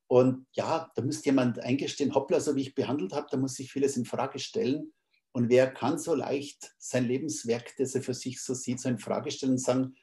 Und 0.07 0.45
ja, 0.53 0.91
da 0.95 1.01
müsste 1.01 1.25
jemand 1.25 1.59
eingestehen, 1.59 2.13
hoppla, 2.13 2.39
so 2.39 2.55
wie 2.55 2.61
ich 2.61 2.75
behandelt 2.75 3.13
habe, 3.13 3.27
da 3.29 3.37
muss 3.37 3.55
sich 3.55 3.71
vieles 3.71 3.97
in 3.97 4.05
Frage 4.05 4.39
stellen. 4.39 4.93
Und 5.31 5.49
wer 5.49 5.73
kann 5.73 5.97
so 5.97 6.13
leicht 6.13 6.73
sein 6.77 7.05
Lebenswerk, 7.05 7.75
das 7.77 7.95
er 7.95 8.03
für 8.03 8.13
sich 8.13 8.41
so 8.41 8.53
sieht, 8.53 8.79
so 8.79 8.89
in 8.89 8.99
Frage 8.99 9.31
stellen 9.31 9.53
und 9.53 9.57
sagen, 9.57 9.95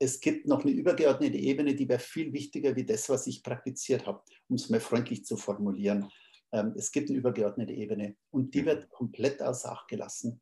es 0.00 0.20
gibt 0.20 0.46
noch 0.46 0.62
eine 0.62 0.70
übergeordnete 0.70 1.36
Ebene, 1.36 1.74
die 1.74 1.88
wäre 1.88 1.98
viel 1.98 2.32
wichtiger 2.32 2.74
wie 2.76 2.84
das, 2.84 3.08
was 3.08 3.26
ich 3.26 3.42
praktiziert 3.42 4.06
habe, 4.06 4.22
um 4.48 4.56
es 4.56 4.70
mal 4.70 4.80
freundlich 4.80 5.24
zu 5.24 5.36
formulieren. 5.36 6.08
Ähm, 6.52 6.72
es 6.76 6.92
gibt 6.92 7.10
eine 7.10 7.18
übergeordnete 7.18 7.72
Ebene 7.72 8.16
und 8.30 8.54
die 8.54 8.64
wird 8.64 8.88
komplett 8.90 9.42
außer 9.42 9.72
Acht 9.72 9.88
gelassen. 9.88 10.40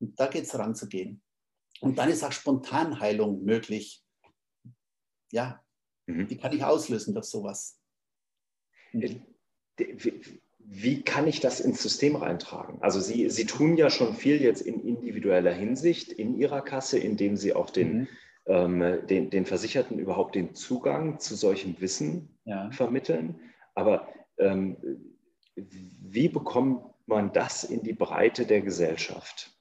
Und 0.00 0.18
da 0.18 0.26
geht 0.26 0.44
es 0.44 0.58
ranzugehen. 0.58 1.22
Und 1.80 1.98
dann 1.98 2.10
ist 2.10 2.24
auch 2.24 2.32
Spontanheilung 2.32 3.44
möglich. 3.44 4.02
Ja, 5.30 5.62
mhm. 6.06 6.26
die 6.28 6.36
kann 6.36 6.52
ich 6.52 6.64
auslösen 6.64 7.14
durch 7.14 7.26
sowas. 7.26 7.80
Mhm. 8.92 9.22
Wie 10.58 11.02
kann 11.02 11.26
ich 11.26 11.40
das 11.40 11.60
ins 11.60 11.82
System 11.82 12.16
reintragen? 12.16 12.82
Also 12.82 13.00
Sie, 13.00 13.30
Sie 13.30 13.46
tun 13.46 13.76
ja 13.76 13.90
schon 13.90 14.14
viel 14.14 14.42
jetzt 14.42 14.60
in 14.60 14.80
individueller 14.80 15.52
Hinsicht 15.52 16.12
in 16.12 16.36
Ihrer 16.36 16.62
Kasse, 16.62 16.98
indem 16.98 17.36
Sie 17.36 17.54
auch 17.54 17.70
den, 17.70 18.00
mhm. 18.00 18.08
ähm, 18.46 19.06
den, 19.06 19.30
den 19.30 19.46
Versicherten 19.46 19.98
überhaupt 19.98 20.34
den 20.34 20.54
Zugang 20.54 21.20
zu 21.20 21.36
solchem 21.36 21.80
Wissen 21.80 22.38
ja. 22.44 22.70
vermitteln. 22.70 23.40
Aber 23.74 24.08
ähm, 24.38 24.76
wie 25.54 26.28
bekommt 26.28 26.84
man 27.06 27.32
das 27.32 27.64
in 27.64 27.82
die 27.82 27.94
Breite 27.94 28.44
der 28.44 28.60
Gesellschaft? 28.60 29.57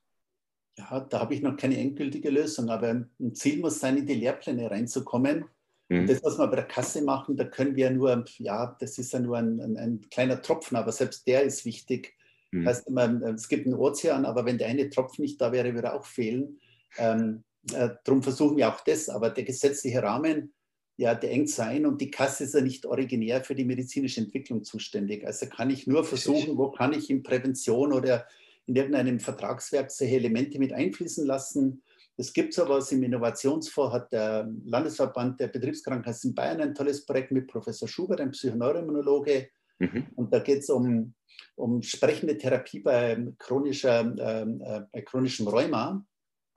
Ja, 0.78 1.00
da 1.00 1.20
habe 1.20 1.34
ich 1.34 1.42
noch 1.42 1.58
keine 1.58 1.78
endgültige 1.78 2.30
Lösung, 2.30 2.70
aber 2.70 2.90
ein 3.20 3.34
Ziel 3.34 3.60
muss 3.60 3.80
sein, 3.80 3.98
in 3.98 4.06
die 4.06 4.14
Lehrpläne 4.14 4.70
reinzukommen. 4.70 5.46
Mhm. 5.90 6.06
Das, 6.06 6.24
was 6.24 6.38
wir 6.38 6.48
bei 6.48 6.58
der 6.58 6.68
Kasse 6.68 7.02
machen, 7.02 7.36
da 7.36 7.46
können 7.46 7.76
wir 7.76 7.90
nur, 7.90 8.26
ja, 8.38 8.76
das 8.80 8.98
ist 8.98 9.14
ja 9.14 9.20
nur 9.20 9.38
ein, 9.38 9.60
ein, 9.60 9.78
ein 9.78 10.02
kleiner 10.12 10.42
Tropfen, 10.42 10.78
aber 10.78 10.92
selbst 10.92 11.26
der 11.28 11.44
ist 11.44 11.66
wichtig. 11.66 12.14
Mhm. 12.52 12.68
Heißt, 12.68 12.90
man, 12.90 13.24
es 13.24 13.48
gibt 13.48 13.66
einen 13.66 13.76
Ozean, 13.76 14.26
aber 14.26 14.46
wenn 14.46 14.58
der 14.58 14.68
eine 14.68 14.90
Tropfen 14.90 15.24
nicht 15.24 15.42
da 15.42 15.52
wäre, 15.52 15.74
würde 15.74 15.90
er 15.90 15.96
auch 15.96 16.06
fehlen. 16.06 16.60
Ähm, 16.98 17.44
äh, 17.74 17.90
darum 18.04 18.22
versuchen 18.22 18.58
wir 18.58 18.70
auch 18.70 18.82
das, 18.82 19.10
aber 19.10 19.30
der 19.30 19.46
gesetzliche 19.46 20.04
Rahmen, 20.04 20.54
ja, 20.98 21.16
der 21.16 21.32
engt 21.32 21.50
sein 21.50 21.86
und 21.86 22.02
die 22.02 22.12
Kasse 22.12 22.44
ist 22.44 22.56
ja 22.56 22.62
nicht 22.62 22.86
originär 22.86 23.44
für 23.44 23.56
die 23.56 23.66
medizinische 23.66 24.22
Entwicklung 24.22 24.64
zuständig. 24.64 25.26
Also 25.26 25.48
kann 25.48 25.70
ich 25.70 25.88
nur 25.88 26.04
versuchen, 26.04 26.58
wo 26.58 26.72
kann 26.72 26.94
ich 26.94 27.10
in 27.10 27.24
Prävention 27.24 27.94
oder 27.94 28.26
in 28.68 28.76
irgendeinem 28.76 29.20
Vertragswerk 29.20 29.90
solche 29.92 30.16
Elemente 30.16 30.60
mit 30.60 30.74
einfließen 30.74 31.26
lassen. 31.26 31.82
Es 32.18 32.34
gibt 32.34 32.54
sowas 32.54 32.92
im 32.92 33.04
Innovationsfonds, 33.04 33.94
hat 33.94 34.12
der 34.12 34.50
Landesverband 34.66 35.40
der 35.40 35.48
Betriebskrankenkassen 35.48 36.32
in 36.32 36.36
Bayern 36.36 36.62
ein 36.62 36.76
tolles 36.76 37.06
Projekt 37.06 37.32
mit 37.32 37.48
Professor 37.48 37.88
Schubert, 37.88 38.22
ein 38.22 38.32
Psychoneuroimmunologe. 38.32 39.50
Mhm. 39.80 40.08
Und 40.16 40.34
da 40.34 40.40
geht 40.40 40.60
es 40.60 40.70
um, 40.70 41.14
um 41.56 41.82
sprechende 41.82 42.38
Therapie 42.38 42.80
bei, 42.80 43.18
chronischer, 43.38 44.02
ähm, 44.02 44.62
äh, 44.62 44.82
bei 44.92 45.02
chronischem 45.02 45.48
Rheuma 45.48 46.04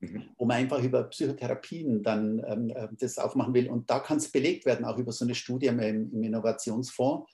mhm. 0.01 0.25
wo 0.39 0.45
man 0.45 0.57
einfach 0.57 0.83
über 0.83 1.05
Psychotherapien 1.05 2.03
dann 2.03 2.43
ähm, 2.47 2.71
äh, 2.71 2.89
das 2.99 3.19
aufmachen 3.19 3.55
will. 3.55 3.69
Und 3.69 3.89
da 3.91 4.01
kann 4.01 4.19
es 4.19 4.31
belegt 4.31 4.67
werden, 4.67 4.85
auch 4.85 4.99
über 4.99 5.13
so 5.13 5.25
eine 5.25 5.35
Studie 5.35 5.67
im, 5.67 5.81
im 5.81 6.23
Innovationsfonds. 6.23 7.31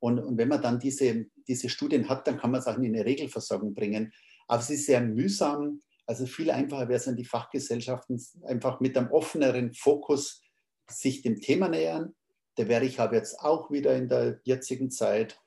Und, 0.00 0.18
und, 0.18 0.38
wenn 0.38 0.48
man 0.48 0.62
dann 0.62 0.80
diese, 0.80 1.26
diese 1.46 1.68
Studien 1.68 2.08
hat, 2.08 2.26
dann 2.26 2.38
kann 2.38 2.50
man 2.50 2.60
es 2.60 2.66
auch 2.66 2.76
in 2.76 2.86
eine 2.86 3.04
Regelversorgung 3.04 3.74
bringen. 3.74 4.12
Aber 4.48 4.60
es 4.60 4.70
ist 4.70 4.86
sehr 4.86 5.00
mühsam. 5.00 5.82
Also 6.06 6.26
viel 6.26 6.50
einfacher 6.50 6.88
wäre 6.88 6.98
es, 6.98 7.06
wenn 7.06 7.16
die 7.16 7.24
Fachgesellschaften 7.24 8.20
einfach 8.44 8.80
mit 8.80 8.96
einem 8.96 9.12
offeneren 9.12 9.74
Fokus 9.74 10.42
sich 10.90 11.22
dem 11.22 11.40
Thema 11.40 11.68
nähern. 11.68 12.14
Der 12.56 12.68
wäre 12.68 12.84
ich 12.84 12.98
habe 12.98 13.16
jetzt 13.16 13.38
auch 13.40 13.70
wieder 13.70 13.94
in 13.94 14.08
der 14.08 14.40
jetzigen 14.42 14.90
Zeit, 14.90 15.38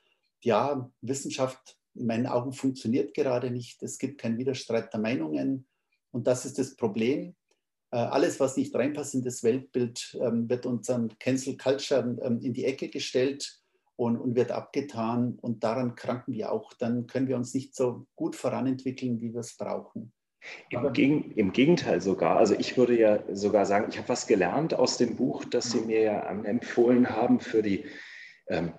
ja, 0.42 0.90
Wissenschaft 1.02 1.78
in 1.96 2.06
meinen 2.06 2.28
Augen 2.28 2.54
funktioniert 2.54 3.14
gerade 3.14 3.52
nicht. 3.52 3.82
Es 3.84 3.98
gibt 3.98 4.22
keinen 4.22 4.38
Widerstreit 4.38 4.94
der 4.94 5.00
Meinungen. 5.00 5.68
Und 6.12 6.28
das 6.28 6.46
ist 6.46 6.58
das 6.58 6.76
Problem. 6.76 7.36
Äh, 7.92 7.98
alles, 7.98 8.40
was 8.40 8.58
nicht 8.58 8.74
reinpasst 8.74 9.16
in 9.16 9.24
das 9.24 9.44
Weltbild, 9.44 10.18
ähm, 10.20 10.50
wird 10.50 10.66
unserem 10.66 11.10
Cancel 11.20 11.58
Culture 11.58 12.18
ähm, 12.24 12.40
in 12.42 12.54
die 12.54 12.66
Ecke 12.66 12.90
gestellt 12.90 13.63
und, 13.96 14.18
und 14.18 14.36
wird 14.36 14.52
abgetan. 14.52 15.38
Und 15.42 15.64
daran 15.64 15.96
kranken 15.96 16.34
wir 16.34 16.52
auch. 16.52 16.74
Dann 16.74 17.08
können 17.08 17.28
wir 17.28 17.36
uns 17.36 17.54
nicht 17.54 17.76
so 17.76 18.06
gut 18.16 18.36
voranentwickeln, 18.36 19.22
wie 19.22 19.34
wir 19.34 19.42
es 19.42 19.56
brauchen. 19.58 20.12
Im, 20.70 20.92
Gegen, 20.94 21.32
Im, 21.32 21.54
Gegenteil 21.54 22.02
sogar. 22.02 22.38
Also 22.38 22.56
ich 22.58 22.78
würde 22.78 23.00
ja 23.00 23.20
sogar 23.34 23.66
sagen, 23.66 23.88
ich 23.90 23.98
habe 23.98 24.10
was 24.10 24.28
gelernt 24.28 24.74
aus 24.74 24.98
dem 24.98 25.16
Buch, 25.16 25.46
das 25.46 25.72
Sie 25.72 25.82
mir 25.82 26.02
ja 26.02 26.20
empfohlen 26.30 27.10
haben 27.10 27.40
für 27.40 27.62
die. 27.62 27.86
Ähm, 28.48 28.74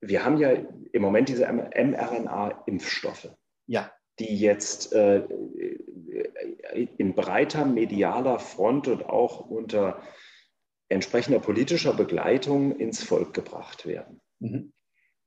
wir 0.00 0.24
haben 0.24 0.36
ja 0.36 0.52
im 0.92 1.02
Moment 1.02 1.30
diese 1.30 1.46
mRNA-Impfstoffe. 1.46 3.30
Ja. 3.66 3.90
Die 4.18 4.38
jetzt 4.38 4.92
äh, 4.92 5.24
in 6.98 7.14
breiter 7.14 7.64
medialer 7.64 8.38
Front 8.38 8.86
und 8.88 9.06
auch 9.06 9.40
unter 9.40 10.02
entsprechender 10.88 11.40
politischer 11.40 11.94
Begleitung 11.94 12.76
ins 12.76 13.02
Volk 13.02 13.34
gebracht 13.34 13.86
werden. 13.86 14.20
Mhm. 14.44 14.72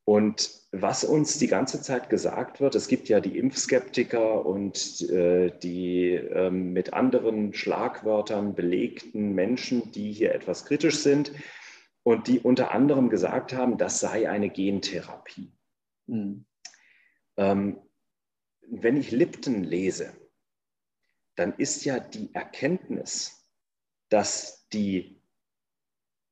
Und 0.06 0.52
was 0.72 1.04
uns 1.04 1.38
die 1.38 1.48
ganze 1.48 1.82
Zeit 1.82 2.10
gesagt 2.10 2.62
wird, 2.62 2.76
es 2.76 2.88
gibt 2.88 3.10
ja 3.10 3.20
die 3.20 3.38
Impfskeptiker 3.38 4.46
und 4.46 5.02
äh, 5.10 5.52
die 5.60 6.14
äh, 6.14 6.50
mit 6.50 6.94
anderen 6.94 7.54
Schlagwörtern 7.54 8.56
belegten 8.56 9.34
Menschen, 9.34 9.92
die 9.92 10.14
hier 10.14 10.34
etwas 10.34 10.66
kritisch 10.66 11.00
sind 11.00 11.34
und 12.04 12.28
die 12.28 12.40
unter 12.40 12.72
anderem 12.72 13.10
gesagt 13.10 13.52
haben, 13.52 13.78
das 13.78 14.00
sei 14.00 14.30
eine 14.30 14.50
Gentherapie. 14.50 15.52
Mhm. 16.06 16.46
Ähm, 17.36 17.82
wenn 18.70 18.96
ich 18.98 19.12
Lipton 19.12 19.64
lese, 19.64 20.14
dann 21.36 21.54
ist 21.58 21.84
ja 21.84 22.00
die 22.00 22.34
Erkenntnis, 22.34 23.46
dass 24.10 24.68
die 24.70 25.22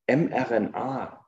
mRNA 0.08 1.25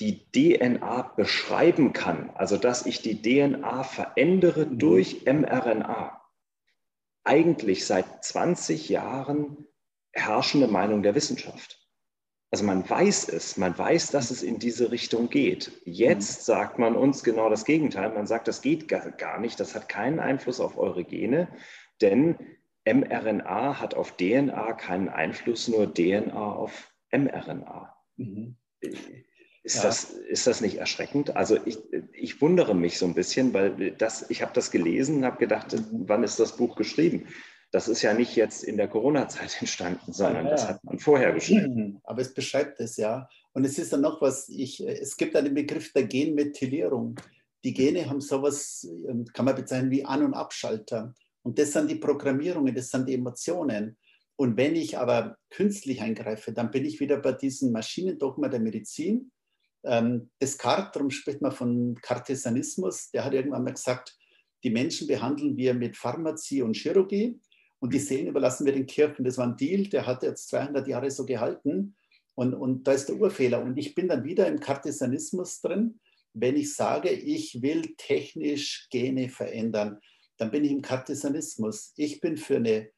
die 0.00 0.26
DNA 0.32 1.02
beschreiben 1.16 1.92
kann, 1.92 2.30
also 2.34 2.56
dass 2.56 2.86
ich 2.86 3.02
die 3.02 3.22
DNA 3.22 3.84
verändere 3.84 4.66
mhm. 4.66 4.78
durch 4.78 5.24
mRNA, 5.24 6.20
eigentlich 7.24 7.86
seit 7.86 8.24
20 8.24 8.88
Jahren 8.88 9.66
herrschende 10.12 10.68
Meinung 10.68 11.02
der 11.02 11.14
Wissenschaft. 11.14 11.80
Also 12.50 12.64
man 12.64 12.88
weiß 12.88 13.28
es, 13.30 13.56
man 13.56 13.76
weiß, 13.76 14.10
dass 14.10 14.30
es 14.30 14.42
in 14.44 14.60
diese 14.60 14.92
Richtung 14.92 15.28
geht. 15.28 15.72
Jetzt 15.84 16.40
mhm. 16.40 16.44
sagt 16.44 16.78
man 16.78 16.94
uns 16.94 17.24
genau 17.24 17.48
das 17.50 17.64
Gegenteil. 17.64 18.10
Man 18.10 18.26
sagt, 18.26 18.46
das 18.46 18.62
geht 18.62 18.86
gar 18.88 19.40
nicht, 19.40 19.58
das 19.58 19.74
hat 19.74 19.88
keinen 19.88 20.20
Einfluss 20.20 20.60
auf 20.60 20.76
eure 20.76 21.04
Gene, 21.04 21.48
denn 22.00 22.36
mRNA 22.86 23.80
hat 23.80 23.94
auf 23.94 24.16
DNA 24.16 24.74
keinen 24.74 25.08
Einfluss, 25.08 25.68
nur 25.68 25.92
DNA 25.92 26.32
auf 26.32 26.92
mRNA. 27.10 27.96
Mhm. 28.16 28.56
Ist, 29.64 29.76
ja. 29.76 29.82
das, 29.84 30.04
ist 30.04 30.46
das 30.46 30.60
nicht 30.60 30.76
erschreckend? 30.76 31.36
Also 31.36 31.56
ich, 31.64 31.78
ich 32.12 32.40
wundere 32.42 32.74
mich 32.74 32.98
so 32.98 33.06
ein 33.06 33.14
bisschen, 33.14 33.54
weil 33.54 33.92
das, 33.92 34.28
ich 34.28 34.42
habe 34.42 34.52
das 34.52 34.70
gelesen 34.70 35.16
und 35.16 35.24
habe 35.24 35.38
gedacht, 35.38 35.74
wann 35.90 36.22
ist 36.22 36.38
das 36.38 36.56
Buch 36.56 36.76
geschrieben? 36.76 37.28
Das 37.72 37.88
ist 37.88 38.02
ja 38.02 38.12
nicht 38.12 38.36
jetzt 38.36 38.62
in 38.62 38.76
der 38.76 38.88
Corona-Zeit 38.88 39.56
entstanden, 39.60 40.12
sondern 40.12 40.44
ja, 40.44 40.50
das 40.52 40.68
hat 40.68 40.84
man 40.84 40.98
vorher 40.98 41.32
geschrieben. 41.32 41.98
Aber 42.04 42.20
es 42.20 42.34
beschreibt 42.34 42.78
es 42.78 42.98
ja. 42.98 43.26
Und 43.54 43.64
es 43.64 43.78
ist 43.78 43.92
dann 43.92 44.02
noch 44.02 44.20
was, 44.20 44.50
ich, 44.50 44.80
es 44.80 45.16
gibt 45.16 45.34
einen 45.34 45.54
Begriff 45.54 45.92
der 45.94 46.04
Genmethylierung. 46.04 47.16
Die 47.64 47.72
Gene 47.72 48.08
haben 48.08 48.20
sowas, 48.20 48.86
ähm, 49.08 49.24
kann 49.32 49.46
man 49.46 49.56
bezeichnen 49.56 49.90
wie 49.90 50.04
An- 50.04 50.24
und 50.24 50.34
Abschalter. 50.34 51.14
Und 51.42 51.58
das 51.58 51.72
sind 51.72 51.90
die 51.90 51.96
Programmierungen, 51.96 52.74
das 52.74 52.90
sind 52.90 53.08
die 53.08 53.14
Emotionen. 53.14 53.96
Und 54.36 54.56
wenn 54.56 54.76
ich 54.76 54.98
aber 54.98 55.36
künstlich 55.50 56.02
eingreife, 56.02 56.52
dann 56.52 56.70
bin 56.70 56.84
ich 56.84 57.00
wieder 57.00 57.16
bei 57.16 57.32
diesem 57.32 57.72
Maschinendogma 57.72 58.48
der 58.48 58.60
Medizin. 58.60 59.30
Ähm, 59.84 60.30
Descartes, 60.40 60.92
darum 60.92 61.10
spricht 61.10 61.42
man 61.42 61.52
von 61.52 61.94
Cartesianismus, 62.00 63.10
der 63.10 63.24
hat 63.24 63.34
irgendwann 63.34 63.64
mal 63.64 63.72
gesagt, 63.72 64.16
die 64.62 64.70
Menschen 64.70 65.06
behandeln 65.06 65.56
wir 65.56 65.74
mit 65.74 65.96
Pharmazie 65.96 66.62
und 66.62 66.76
Chirurgie 66.76 67.38
und 67.80 67.92
die 67.92 67.98
Seelen 67.98 68.28
überlassen 68.28 68.64
wir 68.64 68.72
den 68.72 68.86
Kirchen. 68.86 69.24
Das 69.24 69.36
war 69.36 69.46
ein 69.46 69.56
Deal, 69.56 69.84
der 69.88 70.06
hat 70.06 70.22
jetzt 70.22 70.48
200 70.48 70.88
Jahre 70.88 71.10
so 71.10 71.26
gehalten 71.26 71.96
und, 72.34 72.54
und 72.54 72.84
da 72.84 72.92
ist 72.92 73.06
der 73.06 73.16
Urfehler. 73.16 73.62
Und 73.62 73.76
ich 73.76 73.94
bin 73.94 74.08
dann 74.08 74.24
wieder 74.24 74.48
im 74.48 74.58
Cartesianismus 74.58 75.60
drin, 75.60 76.00
wenn 76.32 76.56
ich 76.56 76.74
sage, 76.74 77.10
ich 77.10 77.60
will 77.62 77.94
technisch 77.96 78.88
Gene 78.90 79.28
verändern 79.28 80.00
dann 80.36 80.50
bin 80.50 80.64
ich 80.64 80.72
im 80.72 80.82
Kartesianismus. 80.82 81.92
Ich 81.96 82.20
bin 82.20 82.36
für 82.36 82.56
eine 82.56 82.90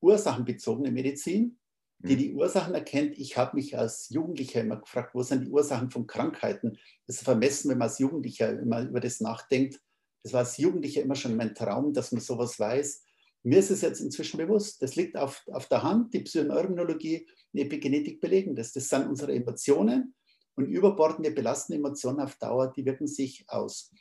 ursachenbezogene 0.00 0.90
Medizin, 0.90 1.58
die 2.04 2.16
die 2.16 2.34
Ursachen 2.34 2.74
erkennt. 2.74 3.18
Ich 3.18 3.38
habe 3.38 3.56
mich 3.56 3.78
als 3.78 4.10
Jugendlicher 4.10 4.60
immer 4.60 4.76
gefragt, 4.76 5.14
wo 5.14 5.22
sind 5.22 5.46
die 5.46 5.50
Ursachen 5.50 5.90
von 5.90 6.06
Krankheiten? 6.06 6.78
Das 7.06 7.16
ist 7.16 7.24
vermessen, 7.24 7.70
wenn 7.70 7.78
man 7.78 7.88
als 7.88 7.98
Jugendlicher 7.98 8.58
immer 8.58 8.82
über 8.82 9.00
das 9.00 9.20
nachdenkt. 9.20 9.80
Das 10.22 10.34
war 10.34 10.40
als 10.40 10.58
Jugendlicher 10.58 11.02
immer 11.02 11.14
schon 11.14 11.36
mein 11.36 11.54
Traum, 11.54 11.94
dass 11.94 12.12
man 12.12 12.20
sowas 12.20 12.60
weiß. 12.60 13.02
Mir 13.42 13.58
ist 13.58 13.70
es 13.70 13.80
jetzt 13.80 14.00
inzwischen 14.00 14.38
bewusst, 14.38 14.82
das 14.82 14.96
liegt 14.96 15.16
auf, 15.16 15.42
auf 15.52 15.66
der 15.68 15.82
Hand, 15.82 16.12
die 16.14 16.20
Psychoneuroimmunologie 16.20 17.26
und 17.52 17.60
Epigenetik 17.60 18.20
belegen 18.20 18.54
das. 18.54 18.72
Das 18.72 18.88
sind 18.88 19.06
unsere 19.06 19.34
Emotionen 19.34 20.14
und 20.56 20.66
überbordende 20.66 21.30
belastende 21.30 21.78
Emotionen 21.78 22.20
auf 22.20 22.36
Dauer, 22.36 22.72
die 22.72 22.84
wirken 22.84 23.06
sich 23.06 23.44
aus. 23.48 23.92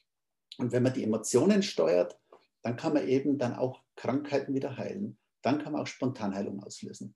Und 0.58 0.72
wenn 0.72 0.84
man 0.84 0.94
die 0.94 1.04
Emotionen 1.04 1.64
steuert, 1.64 2.20
dann 2.62 2.76
kann 2.76 2.94
man 2.94 3.08
eben 3.08 3.38
dann 3.38 3.56
auch 3.56 3.82
Krankheiten 3.96 4.54
wieder 4.54 4.78
heilen. 4.78 5.18
Dann 5.42 5.62
kann 5.62 5.74
man 5.74 5.82
auch 5.82 5.88
Spontanheilung 5.88 6.64
auslösen. 6.64 7.16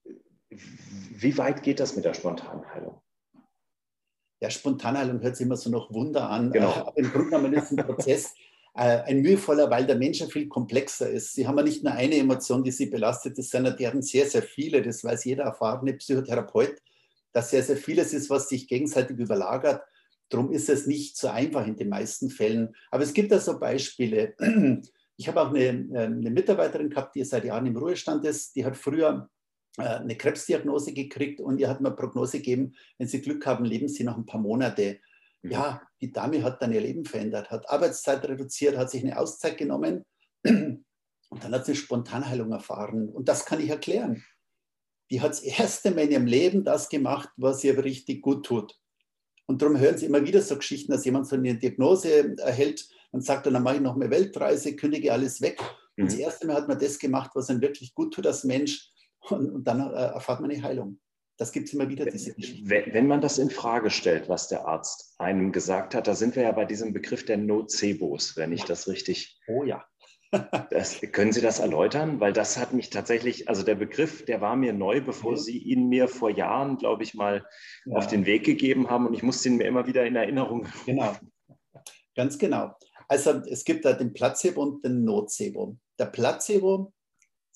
Wie 0.50 1.38
weit 1.38 1.64
geht 1.64 1.80
das 1.80 1.96
mit 1.96 2.06
der 2.06 2.14
Spontanheilung? 2.14 3.02
Ja, 4.40 4.50
Spontanheilung 4.50 5.22
hört 5.22 5.36
sich 5.36 5.46
immer 5.46 5.58
so 5.58 5.70
noch 5.70 5.92
Wunder 5.92 6.30
an. 6.30 6.52
Genau. 6.52 6.72
Aber 6.72 6.98
im 6.98 7.12
Grunde 7.12 7.30
genommen 7.32 7.54
ist 7.54 7.72
ein 7.72 7.78
Prozess 7.78 8.34
äh, 8.76 9.02
ein 9.02 9.22
mühevoller, 9.22 9.70
weil 9.70 9.86
der 9.88 9.98
Mensch 9.98 10.20
ja 10.20 10.28
viel 10.28 10.48
komplexer 10.48 11.10
ist. 11.10 11.34
Sie 11.34 11.48
haben 11.48 11.58
ja 11.58 11.64
nicht 11.64 11.84
nur 11.84 11.94
eine 11.94 12.16
Emotion, 12.16 12.64
die 12.64 12.72
sie 12.72 12.86
belastet, 12.86 13.38
das 13.38 13.50
sind 13.50 13.66
ja 13.66 13.72
deren 13.72 14.02
sehr, 14.02 14.28
sehr 14.28 14.44
viele. 14.44 14.82
Das 14.82 15.04
weiß 15.04 15.26
jeder 15.26 15.46
erfahrene 15.46 15.94
Psychotherapeut, 15.94 16.76
dass 17.34 17.50
sehr, 17.50 17.64
sehr 17.64 17.78
vieles 17.78 18.14
ist, 18.14 18.30
was 18.30 18.48
sich 18.48 18.68
gegenseitig 18.68 19.18
überlagert. 19.18 19.82
Darum 20.30 20.52
ist 20.52 20.70
es 20.70 20.86
nicht 20.86 21.18
so 21.18 21.30
einfach 21.30 21.66
in 21.66 21.76
den 21.76 21.90
meisten 21.90 22.30
Fällen. 22.30 22.76
Aber 22.92 23.04
es 23.04 23.14
gibt 23.14 23.32
da 23.32 23.40
so 23.40 23.60
Beispiele. 23.60 24.36
Ich 25.20 25.28
habe 25.28 25.42
auch 25.42 25.50
eine, 25.50 25.64
äh, 25.64 26.06
eine, 26.06 26.30
Mitarbeiterin 26.30 26.92
gehabt, 26.92 27.16
die 27.16 27.24
seit 27.24 27.44
Jahren 27.44 27.66
im 27.66 27.76
Ruhestand 27.76 28.24
ist. 28.24 28.56
Die 28.56 28.64
hat 28.64 28.78
früher 28.78 29.28
eine 29.78 30.18
Krebsdiagnose 30.18 30.94
gekriegt 30.94 31.40
und 31.40 31.60
ihr 31.60 31.70
hat 31.70 31.82
mir 31.82 31.92
Prognose 31.92 32.38
gegeben, 32.38 32.74
wenn 32.98 33.08
Sie 33.08 33.22
Glück 33.22 33.46
haben, 33.46 33.63
leben 33.63 33.88
Sie 33.88 34.04
noch 34.04 34.18
ein 34.18 34.26
paar 34.26 34.42
Monate. 34.42 35.00
Mhm. 35.44 35.52
Ja, 35.52 35.82
die 36.02 36.12
Dame 36.12 36.44
hat 36.44 36.62
dann 36.62 36.74
ihr 36.74 36.82
Leben 36.82 37.06
verändert, 37.06 37.52
hat 37.52 37.70
Arbeitszeit 37.70 38.28
reduziert, 38.28 38.78
hat 38.78 38.90
sich 38.90 39.04
eine 39.04 39.18
Auszeit 39.18 39.58
genommen 39.58 40.04
und 40.44 40.84
dann 41.44 41.54
hat 41.54 41.66
sie 41.66 41.74
eine 41.74 41.80
Spontanheilung 41.80 42.52
erfahren. 42.52 43.10
Und 43.10 43.30
das 43.30 43.46
kann 43.46 43.60
ich 43.60 43.70
erklären. 43.70 44.24
Die 45.10 45.22
hat 45.22 45.32
das 45.32 45.42
erste 45.42 45.92
Mal 45.92 46.02
in 46.02 46.12
ihrem 46.12 46.26
Leben 46.26 46.63
das 46.63 46.90
gemacht, 46.90 47.30
was 47.38 47.63
ihr 47.63 47.82
richtig 47.84 48.22
gut 48.22 48.46
tut. 48.46 48.78
Und 49.46 49.62
darum 49.62 49.80
hören 49.80 49.98
Sie 49.98 50.06
immer 50.06 50.26
wieder 50.26 50.42
so 50.42 50.58
Geschichten, 50.58 50.92
dass 50.92 51.06
jemand 51.06 51.28
so 51.28 51.38
eine 51.38 51.56
Diagnose 51.56 52.36
erhält 52.38 52.90
und 53.12 53.24
sagt 53.24 53.46
dann, 53.46 53.63
mache 53.63 53.76
ich 53.76 53.82
noch 53.82 53.96
eine 53.96 54.10
Weltreise, 54.10 54.76
kündige 54.76 55.13
alles 55.13 55.40
weg. 55.40 55.62
Mhm. 55.96 56.04
Und 56.04 56.12
das 56.12 56.20
erste 56.20 56.48
Mal 56.48 56.58
hat 56.58 56.68
man 56.68 56.78
das 56.78 57.00
gemacht, 57.00 57.32
was 57.34 57.50
einem 57.50 57.62
wirklich 57.62 57.94
gut 57.94 58.13
tut 58.13 58.28
als 58.28 58.44
Mensch. 58.44 58.92
Und, 59.30 59.50
und 59.52 59.63
dann 59.66 59.82
äh, 59.82 59.94
erfahrt 59.94 60.42
man 60.42 60.52
eine 60.52 60.62
Heilung. 60.62 61.00
Das 61.38 61.52
gibt 61.52 61.68
es 61.68 61.74
immer 61.74 61.88
wieder, 61.88 62.06
diese 62.06 62.34
Geschichten. 62.34 62.68
Wenn 62.68 63.08
man 63.08 63.22
das 63.22 63.38
in 63.38 63.52
Frage 63.52 63.92
stellt, 63.92 64.28
was 64.28 64.48
der 64.48 64.68
Arzt 64.68 65.13
einem 65.20 65.52
gesagt 65.52 65.94
hat, 65.94 66.08
da 66.08 66.16
sind 66.16 66.36
wir 66.36 66.44
ja 66.44 66.52
bei 66.52 66.66
diesem 66.66 66.94
Begriff 66.94 67.26
der 67.26 67.38
Nocebos, 67.38 68.36
wenn 68.38 68.52
ich 68.52 68.63
das 68.63 68.88
richtig. 68.88 69.40
Oh 69.48 69.63
ja. 69.63 69.86
das, 70.72 71.00
können 71.12 71.32
Sie 71.32 71.42
das 71.42 71.60
erläutern? 71.60 72.20
Weil 72.20 72.34
das 72.34 72.58
hat 72.58 72.74
mich 72.74 72.90
tatsächlich, 72.90 73.48
also 73.48 73.63
der 73.63 73.76
Begriff, 73.76 74.26
der 74.26 74.42
war 74.42 74.56
mir 74.56 74.74
neu, 74.74 75.00
bevor 75.00 75.34
okay. 75.34 75.42
Sie 75.42 75.58
ihn 75.60 75.88
mir 75.90 76.08
vor 76.08 76.32
Jahren, 76.32 76.78
glaube 76.78 77.04
ich, 77.04 77.13
mal 77.13 77.46
ja. 77.86 77.96
auf 77.96 78.08
den 78.08 78.26
Weg 78.26 78.44
gegeben 78.44 78.90
haben 78.90 79.06
und 79.06 79.13
ich 79.13 79.24
musste 79.24 79.50
ihn 79.50 79.58
mir 79.58 79.68
immer 79.68 79.86
wieder 79.86 80.06
in 80.06 80.16
Erinnerung. 80.16 80.68
Genau, 80.86 81.16
ganz 82.16 82.38
genau. 82.38 82.74
Also 83.08 83.42
es 83.48 83.63
gibt 83.63 83.86
da 83.86 83.94
den 83.94 84.13
Placebo 84.13 84.62
und 84.62 84.84
den 84.84 85.04
Nocebo. 85.06 85.78
Der 85.98 86.08
Placebo, 86.08 86.94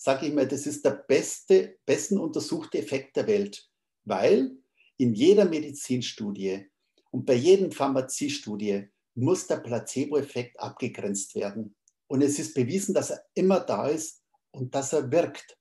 sage 0.02 0.26
ich 0.26 0.34
mal, 0.34 0.48
das 0.48 0.66
ist 0.66 0.84
der 0.84 1.04
beste, 1.08 1.78
besten 1.86 2.18
untersuchte 2.18 2.80
Effekt 2.80 3.16
der 3.18 3.28
Welt, 3.28 3.70
weil 4.04 4.58
in 4.98 5.14
jeder 5.14 5.46
Medizinstudie 5.46 6.66
und 7.12 7.28
bei 7.28 7.36
jedem 7.36 7.72
Pharmaziestudie 7.72 8.88
muss 9.14 9.46
der 9.46 9.58
Placebo-Effekt 9.58 10.60
abgegrenzt 10.60 11.36
werden. 11.36 11.76
Und 12.08 12.24
es 12.24 12.40
ist 12.40 12.56
bewiesen, 12.56 12.96
dass 12.96 13.12
er 13.12 13.24
immer 13.36 13.60
da 13.60 13.90
ist 13.90 14.24
und 14.50 14.74
dass 14.74 14.92
er 14.92 15.12
wirkt. 15.12 15.56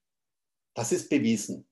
Das 0.75 0.91
ist 0.91 1.11
bewiesen. 1.11 1.69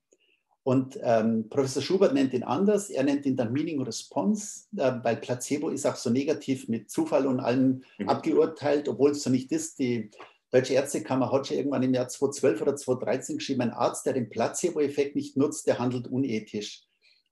Und 0.61 0.99
ähm, 1.01 1.49
Professor 1.49 1.81
Schubert 1.81 2.13
nennt 2.13 2.33
ihn 2.33 2.43
anders. 2.43 2.91
Er 2.91 3.03
nennt 3.03 3.25
ihn 3.25 3.35
dann 3.35 3.51
Meaning 3.51 3.81
Response, 3.81 4.65
äh, 4.77 4.93
weil 5.01 5.17
Placebo 5.17 5.69
ist 5.69 5.87
auch 5.87 5.95
so 5.95 6.11
negativ 6.11 6.67
mit 6.67 6.91
Zufall 6.91 7.25
und 7.25 7.39
allem 7.39 7.83
mhm. 7.97 8.09
abgeurteilt, 8.09 8.87
obwohl 8.87 9.11
es 9.11 9.23
so 9.23 9.31
nicht 9.31 9.51
ist. 9.51 9.79
Die 9.79 10.11
Deutsche 10.51 10.73
Ärztekammer 10.73 11.31
hat 11.31 11.47
schon 11.47 11.57
irgendwann 11.57 11.83
im 11.83 11.93
Jahr 11.93 12.07
2012 12.07 12.61
oder 12.61 12.75
2013 12.75 13.37
geschrieben, 13.37 13.61
ein 13.61 13.71
Arzt, 13.71 14.05
der 14.05 14.13
den 14.13 14.29
Placebo-Effekt 14.29 15.15
nicht 15.15 15.37
nutzt, 15.37 15.67
der 15.67 15.77
handelt 15.77 16.07
unethisch. 16.07 16.83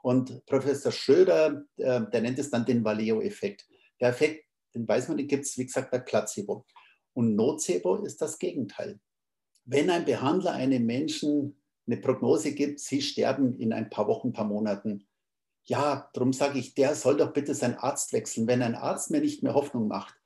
Und 0.03 0.45
Professor 0.45 0.91
Schröder, 0.91 1.63
äh, 1.77 2.01
der 2.12 2.21
nennt 2.21 2.38
es 2.38 2.51
dann 2.51 2.65
den 2.65 2.84
Valeo-Effekt. 2.84 3.65
Der 3.99 4.10
Effekt, 4.10 4.45
den 4.75 4.88
weiß 4.88 5.08
man, 5.08 5.17
den 5.17 5.27
gibt 5.27 5.45
es, 5.45 5.58
wie 5.58 5.65
gesagt, 5.65 5.89
bei 5.89 5.99
Placebo. 5.99 6.65
Und 7.13 7.36
Nocebo 7.36 8.03
ist 8.06 8.21
das 8.21 8.38
Gegenteil. 8.38 8.99
Wenn 9.65 9.89
ein 9.89 10.06
Behandler 10.06 10.53
einem 10.53 10.86
Menschen 10.86 11.60
eine 11.88 11.97
Prognose 11.97 12.53
gibt, 12.53 12.80
sie 12.80 13.01
sterben 13.01 13.58
in 13.58 13.73
ein 13.73 13.89
paar 13.89 14.08
Wochen, 14.08 14.30
ein 14.30 14.34
paar 14.34 14.45
Monaten, 14.45 15.08
ja, 15.63 16.10
darum 16.13 16.32
sage 16.32 16.60
ich, 16.60 16.75
der 16.75 16.95
soll 16.95 17.17
doch 17.17 17.34
bitte 17.34 17.53
seinen 17.53 17.75
Arzt 17.75 18.13
wechseln. 18.13 18.47
Wenn 18.47 18.62
ein 18.62 18.75
Arzt 18.75 19.12
mir 19.12 19.19
nicht 19.19 19.43
mehr 19.43 19.53
Hoffnung 19.53 19.88
macht, 19.88 20.16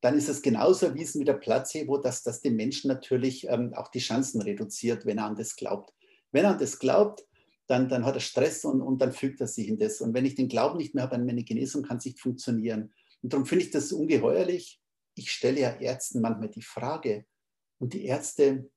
dann 0.00 0.16
ist 0.16 0.28
es 0.28 0.42
genauso 0.42 0.86
erwiesen 0.86 1.20
wie 1.20 1.24
der 1.24 1.34
Placebo, 1.34 1.98
dass 1.98 2.22
das 2.22 2.40
dem 2.40 2.56
Menschen 2.56 2.88
natürlich 2.88 3.46
ähm, 3.48 3.74
auch 3.74 3.88
die 3.88 4.00
Chancen 4.00 4.40
reduziert, 4.40 5.06
wenn 5.06 5.18
er 5.18 5.26
an 5.26 5.36
das 5.36 5.56
glaubt. 5.56 5.92
Wenn 6.32 6.44
er 6.44 6.52
an 6.52 6.58
das 6.58 6.78
glaubt, 6.78 7.24
dann, 7.66 7.88
dann 7.88 8.04
hat 8.04 8.14
er 8.14 8.20
Stress 8.20 8.64
und, 8.64 8.82
und 8.82 9.00
dann 9.00 9.12
fügt 9.12 9.40
er 9.40 9.46
sich 9.46 9.68
in 9.68 9.78
das. 9.78 10.00
Und 10.00 10.14
wenn 10.14 10.26
ich 10.26 10.34
den 10.34 10.48
Glauben 10.48 10.76
nicht 10.76 10.94
mehr 10.94 11.04
habe 11.04 11.16
an 11.16 11.26
meine 11.26 11.44
Genesung, 11.44 11.82
kann 11.82 11.98
es 11.98 12.04
nicht 12.04 12.20
funktionieren. 12.20 12.92
Und 13.22 13.32
darum 13.32 13.46
finde 13.46 13.64
ich 13.64 13.70
das 13.70 13.92
ungeheuerlich. 13.92 14.80
Ich 15.14 15.30
stelle 15.30 15.60
ja 15.60 15.70
Ärzten 15.70 16.20
manchmal 16.20 16.50
die 16.50 16.62
Frage. 16.62 17.24
Und 17.78 17.94
die 17.94 18.04
Ärzte, 18.04 18.70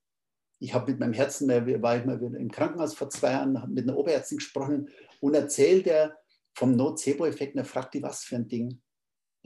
ich 0.59 0.73
habe 0.73 0.91
mit 0.91 0.99
meinem 0.99 1.13
Herzen, 1.13 1.49
war 1.49 1.97
ich 1.97 2.05
mal 2.05 2.21
im 2.21 2.51
Krankenhaus 2.51 2.93
vor 2.93 3.09
zwei 3.09 3.31
Jahren, 3.31 3.61
habe 3.61 3.71
mit 3.71 3.83
einer 3.87 3.97
Oberärztin 3.97 4.37
gesprochen 4.37 4.89
und 5.19 5.33
erzählt 5.33 5.87
er 5.87 6.17
vom 6.55 6.75
Nocebo-Effekt. 6.75 7.55
Und 7.55 7.59
er 7.59 7.65
fragt 7.65 7.93
die, 7.93 8.03
was 8.03 8.23
für 8.23 8.37
ein 8.37 8.47
Ding. 8.47 8.81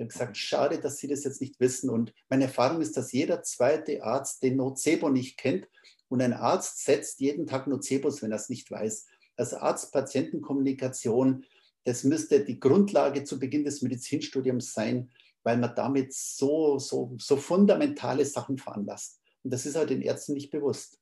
Ich 0.01 0.05
habe 0.05 0.13
gesagt, 0.13 0.37
schade, 0.37 0.79
dass 0.79 0.97
Sie 0.97 1.07
das 1.07 1.23
jetzt 1.23 1.41
nicht 1.41 1.59
wissen. 1.59 1.89
Und 1.91 2.11
meine 2.27 2.45
Erfahrung 2.45 2.81
ist, 2.81 2.97
dass 2.97 3.11
jeder 3.11 3.43
zweite 3.43 4.03
Arzt 4.03 4.41
den 4.41 4.57
Nocebo 4.57 5.09
nicht 5.09 5.37
kennt. 5.37 5.67
Und 6.09 6.21
ein 6.21 6.33
Arzt 6.33 6.83
setzt 6.83 7.19
jeden 7.19 7.45
Tag 7.45 7.67
Nocebos, 7.67 8.23
wenn 8.23 8.31
er 8.31 8.37
es 8.37 8.49
nicht 8.49 8.71
weiß. 8.71 9.05
Also 9.37 9.57
Arzt-Patienten-Kommunikation, 9.57 11.45
das 11.83 12.03
müsste 12.03 12.43
die 12.43 12.59
Grundlage 12.59 13.23
zu 13.23 13.39
Beginn 13.39 13.63
des 13.63 13.83
Medizinstudiums 13.83 14.73
sein, 14.73 15.11
weil 15.43 15.57
man 15.57 15.75
damit 15.75 16.13
so, 16.13 16.79
so, 16.79 17.15
so 17.19 17.37
fundamentale 17.37 18.25
Sachen 18.25 18.57
veranlasst. 18.57 19.21
Und 19.43 19.53
das 19.53 19.67
ist 19.67 19.75
halt 19.75 19.91
den 19.91 20.01
Ärzten 20.01 20.33
nicht 20.33 20.49
bewusst. 20.49 20.99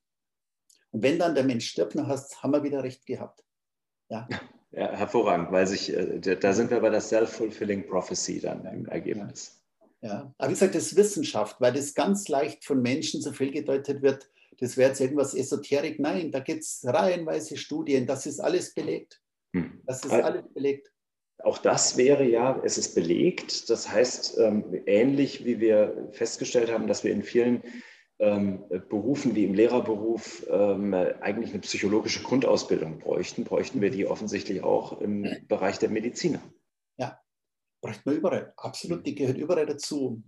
Und 0.92 1.04
wenn 1.04 1.20
dann 1.20 1.36
der 1.36 1.46
Mensch 1.46 1.70
stirbt, 1.70 1.96
dann 1.96 2.08
hast, 2.08 2.44
haben 2.44 2.52
wir 2.52 2.64
wieder 2.64 2.84
recht 2.84 3.06
gehabt. 3.06 3.46
Ja. 4.10 4.28
ja 4.72 4.92
hervorragend, 4.92 5.52
weil 5.52 5.68
sich, 5.68 5.94
äh, 5.94 6.20
da 6.20 6.54
sind 6.54 6.72
wir 6.72 6.80
bei 6.80 6.90
der 6.90 7.02
Self-Fulfilling 7.02 7.88
Prophecy 7.88 8.40
dann 8.40 8.66
im 8.66 8.86
Ergebnis. 8.86 9.62
Ja, 10.02 10.34
aber 10.38 10.50
wie 10.50 10.54
gesagt, 10.54 10.76
das 10.76 10.88
ist 10.88 10.96
Wissenschaft, 10.96 11.60
weil 11.60 11.74
das 11.74 11.94
ganz 11.94 12.28
leicht 12.30 12.64
von 12.64 12.82
Menschen 12.82 13.22
so 13.22 13.34
viel 13.34 13.52
gedeutet 13.52 14.02
wird, 14.02 14.30
das 14.60 14.78
wäre 14.78 14.90
jetzt 14.90 15.02
irgendwas 15.02 15.34
Esoterik. 15.34 16.00
Nein, 16.00 16.32
da 16.32 16.40
gibt 16.40 16.64
es 16.64 16.82
reihenweise 16.86 17.58
Studien, 17.58 18.06
das 18.06 18.26
ist 18.26 18.40
alles 18.40 18.74
belegt. 18.74 19.22
Hm. 19.54 19.82
Das 19.86 20.04
ist 20.04 20.12
alles 20.12 20.44
belegt. 20.54 20.92
Auch 21.44 21.58
das 21.58 21.96
wäre 21.96 22.26
ja, 22.26 22.62
es 22.66 22.78
ist 22.78 22.96
belegt. 22.96 23.70
Das 23.70 23.90
heißt, 23.90 24.38
ähm, 24.40 24.82
ähnlich 24.86 25.46
wie 25.46 25.60
wir 25.60 26.10
festgestellt 26.12 26.72
haben, 26.72 26.88
dass 26.88 27.04
wir 27.06 27.14
in 27.14 27.24
vielen 27.24 27.64
ähm, 28.20 28.66
Berufen 28.90 29.34
wie 29.34 29.46
im 29.46 29.54
Lehrerberuf 29.54 30.46
ähm, 30.50 30.94
eigentlich 30.94 31.52
eine 31.52 31.62
psychologische 31.62 32.22
Grundausbildung 32.22 33.00
bräuchten, 33.00 33.46
bräuchten 33.46 33.82
wir 33.82 33.92
die 33.92 34.06
offensichtlich 34.06 34.62
auch 34.62 35.00
im 35.00 35.26
Bereich 35.48 35.80
der 35.80 35.90
Mediziner. 35.90 36.42
Ja, 36.98 37.20
bräuchten 37.82 38.10
wir 38.10 38.18
überall. 38.18 38.54
Absolut, 38.58 39.06
die 39.06 39.16
gehört 39.16 39.38
überall 39.38 39.66
dazu. 39.66 40.22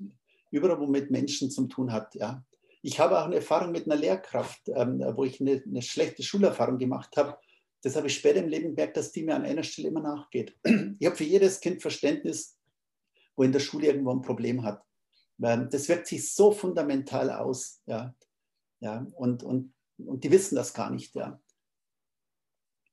Überall, 0.51 0.79
wo 0.79 0.87
mit 0.87 1.11
Menschen 1.11 1.51
zu 1.51 1.67
tun 1.67 1.91
hat. 1.91 2.15
Ja. 2.15 2.43
Ich 2.81 2.99
habe 2.99 3.19
auch 3.19 3.25
eine 3.25 3.35
Erfahrung 3.35 3.71
mit 3.71 3.85
einer 3.85 3.99
Lehrkraft, 3.99 4.61
ähm, 4.69 5.03
wo 5.15 5.25
ich 5.25 5.41
eine, 5.41 5.61
eine, 5.65 5.81
schlechte 5.81 6.23
Schulerfahrung 6.23 6.77
gemacht 6.77 7.15
habe. 7.17 7.37
Das 7.83 7.95
habe 7.95 8.07
ich 8.07 8.15
später 8.15 8.39
im 8.39 8.47
Leben 8.47 8.75
gemerkt, 8.75 8.95
dass 8.95 9.11
die 9.11 9.23
mir 9.23 9.35
an 9.35 9.43
einer 9.43 9.63
Stelle 9.63 9.89
immer 9.89 10.01
nachgeht. 10.01 10.55
Ich 10.99 11.05
habe 11.05 11.15
für 11.15 11.23
jedes 11.23 11.59
Kind 11.59 11.81
Verständnis, 11.81 12.57
wo 13.35 13.43
in 13.43 13.51
der 13.51 13.59
Schule 13.59 13.87
irgendwo 13.87 14.11
ein 14.11 14.21
Problem 14.21 14.63
hat. 14.63 14.81
Ähm, 15.43 15.69
das 15.69 15.89
wirkt 15.89 16.07
sich 16.07 16.33
so 16.33 16.51
fundamental 16.51 17.29
aus. 17.31 17.81
Ja, 17.85 18.13
ja, 18.79 19.05
und, 19.15 19.43
und, 19.43 19.73
und 19.97 20.23
die 20.23 20.31
wissen 20.31 20.55
das 20.55 20.73
gar 20.73 20.89
nicht. 20.89 21.15
Ja. 21.15 21.41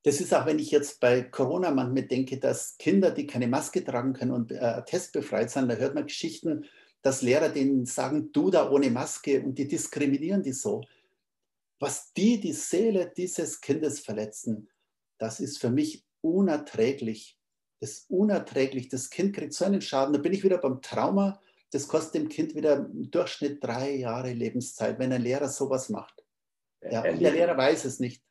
Das 0.05 0.21
ist 0.21 0.33
auch, 0.33 0.47
wenn 0.47 0.59
ich 0.59 0.71
jetzt 0.71 1.01
bei 1.01 1.23
Corona 1.23 1.71
manchmal 1.71 2.05
denke, 2.05 2.39
dass 2.39 2.77
Kinder, 2.79 3.11
die 3.11 3.27
keine 3.27 3.49
Maske 3.49 3.85
tragen 3.85 4.13
können 4.13 4.33
und 4.33 4.53
äh, 4.53 4.85
testbefreit 4.85 5.51
sind, 5.51 5.69
da 5.69 5.75
hört 5.75 5.95
man 5.95 6.07
Geschichten, 6.07 6.67
dass 7.03 7.23
Lehrer 7.23 7.49
denen 7.49 7.87
sagen, 7.87 8.33
du 8.33 8.51
da 8.51 8.71
ohne 8.71 8.91
Maske 8.91 9.43
und 9.43 9.57
die 9.59 9.69
diskriminieren 9.69 10.43
die 10.43 10.53
so. 10.53 10.83
Was 11.81 12.13
die 12.13 12.41
die 12.41 12.53
Seele 12.53 13.13
dieses 13.17 13.61
Kindes 13.61 14.01
verletzen, 14.01 14.69
das 15.19 15.41
ist 15.41 15.59
für 15.59 15.71
mich 15.71 16.05
unerträglich. 16.21 17.39
Das 17.81 17.91
ist 17.91 18.11
unerträglich. 18.11 18.89
Das 18.89 19.11
Kind 19.11 19.35
kriegt 19.35 19.53
so 19.53 19.65
einen 19.65 19.81
Schaden. 19.81 20.13
Da 20.13 20.19
bin 20.19 20.33
ich 20.33 20.43
wieder 20.43 20.59
beim 20.59 20.83
Trauma. 20.83 21.41
Das 21.71 21.89
kostet 21.89 22.15
dem 22.15 22.29
Kind 22.29 22.55
wieder 22.55 22.77
im 22.77 23.11
Durchschnitt 23.11 23.63
drei 23.63 23.95
Jahre 23.95 24.33
Lebenszeit, 24.33 24.99
wenn 24.99 25.13
ein 25.13 25.23
Lehrer 25.23 25.49
sowas 25.49 25.89
macht. 25.89 26.25
Ja, 26.83 27.03
und 27.03 27.21
der 27.21 27.33
Lehrer 27.33 27.57
weiß 27.57 27.85
es 27.85 28.01
nicht. 28.01 28.23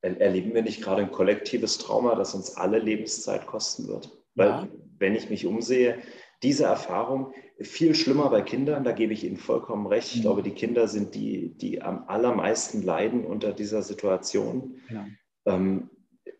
Erleben 0.00 0.54
wir 0.54 0.62
nicht 0.62 0.82
gerade 0.82 1.02
ein 1.02 1.10
kollektives 1.10 1.78
Trauma, 1.78 2.14
das 2.14 2.34
uns 2.34 2.56
alle 2.56 2.78
Lebenszeit 2.78 3.46
kosten 3.46 3.88
wird? 3.88 4.10
Weil, 4.34 4.48
ja. 4.48 4.68
wenn 4.98 5.14
ich 5.14 5.30
mich 5.30 5.46
umsehe, 5.46 5.98
diese 6.42 6.64
Erfahrung 6.64 7.32
viel 7.60 7.94
schlimmer 7.94 8.28
bei 8.30 8.42
Kindern, 8.42 8.84
da 8.84 8.92
gebe 8.92 9.12
ich 9.12 9.24
Ihnen 9.24 9.36
vollkommen 9.36 9.86
recht. 9.86 10.10
Ich 10.12 10.18
mhm. 10.18 10.22
glaube, 10.22 10.42
die 10.42 10.50
Kinder 10.50 10.88
sind 10.88 11.14
die, 11.14 11.56
die 11.56 11.80
am 11.80 12.04
allermeisten 12.06 12.82
leiden 12.82 13.24
unter 13.24 13.52
dieser 13.52 13.82
Situation. 13.82 14.80
Ja. 14.90 15.06
Ähm, 15.46 15.90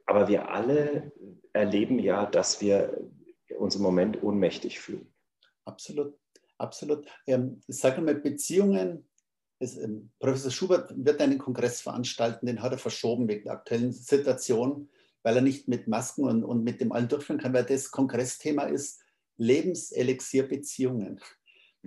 aber 0.07 0.29
wir 0.29 0.51
alle 0.51 1.13
erleben 1.53 1.99
ja, 1.99 2.27
dass 2.27 2.61
wir 2.61 3.01
uns 3.59 3.77
im 3.77 3.83
Moment 3.83 4.23
ohnmächtig 4.23 4.81
fühlen. 4.81 5.14
Absolut, 5.65 6.19
absolut. 6.59 7.07
Ähm, 7.27 7.61
sage 7.69 8.03
mal, 8.03 8.15
Beziehungen, 8.15 9.07
es, 9.59 9.77
ähm, 9.77 10.11
Professor 10.19 10.51
Schubert 10.51 10.93
wird 10.97 11.21
einen 11.21 11.39
Kongress 11.39 11.81
veranstalten, 11.81 12.47
den 12.47 12.63
hat 12.63 12.73
er 12.73 12.79
verschoben 12.79 13.29
wegen 13.29 13.45
der 13.45 13.55
aktuellen 13.55 13.93
Situation, 13.93 14.89
weil 15.23 15.37
er 15.37 15.43
nicht 15.43 15.69
mit 15.69 15.89
Masken 15.89 16.25
und, 16.25 16.45
und 16.45 16.65
mit 16.65 16.81
dem 16.81 16.93
allen 16.93 17.09
durchführen 17.09 17.41
kann, 17.41 17.55
weil 17.55 17.65
das 17.65 17.91
Kongressthema 17.91 18.65
ist, 18.65 19.01
Lebenselixier-Beziehungen. 19.39 21.21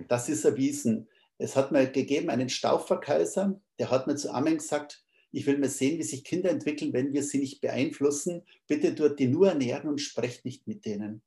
Das 0.08 0.28
ist 0.28 0.44
erwiesen. 0.44 1.08
Es 1.38 1.56
hat 1.56 1.72
mal 1.72 1.90
gegeben 1.90 2.30
einen 2.30 2.48
Staufverkaiser, 2.48 3.60
der 3.78 3.90
hat 3.90 4.06
mir 4.06 4.16
zu 4.16 4.32
Amen 4.32 4.58
gesagt, 4.58 5.04
ich 5.30 5.46
will 5.46 5.58
mal 5.58 5.68
sehen, 5.68 5.98
wie 5.98 6.04
sich 6.04 6.24
Kinder 6.24 6.50
entwickeln, 6.50 6.92
wenn 6.92 7.12
wir 7.12 7.22
sie 7.22 7.38
nicht 7.38 7.60
beeinflussen. 7.60 8.42
Bitte 8.66 8.94
dort 8.94 9.18
die 9.18 9.28
nur 9.28 9.48
ernähren 9.48 9.88
und 9.88 10.00
sprecht 10.00 10.44
nicht 10.44 10.66
mit 10.66 10.84
denen. 10.84 11.22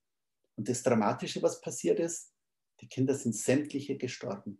Und 0.56 0.68
das 0.68 0.84
Dramatische, 0.84 1.42
was 1.42 1.62
passiert 1.62 2.00
ist, 2.00 2.31
die 2.82 2.88
Kinder 2.88 3.15
sind 3.15 3.36
sämtliche 3.36 3.98
gestorben, 3.98 4.60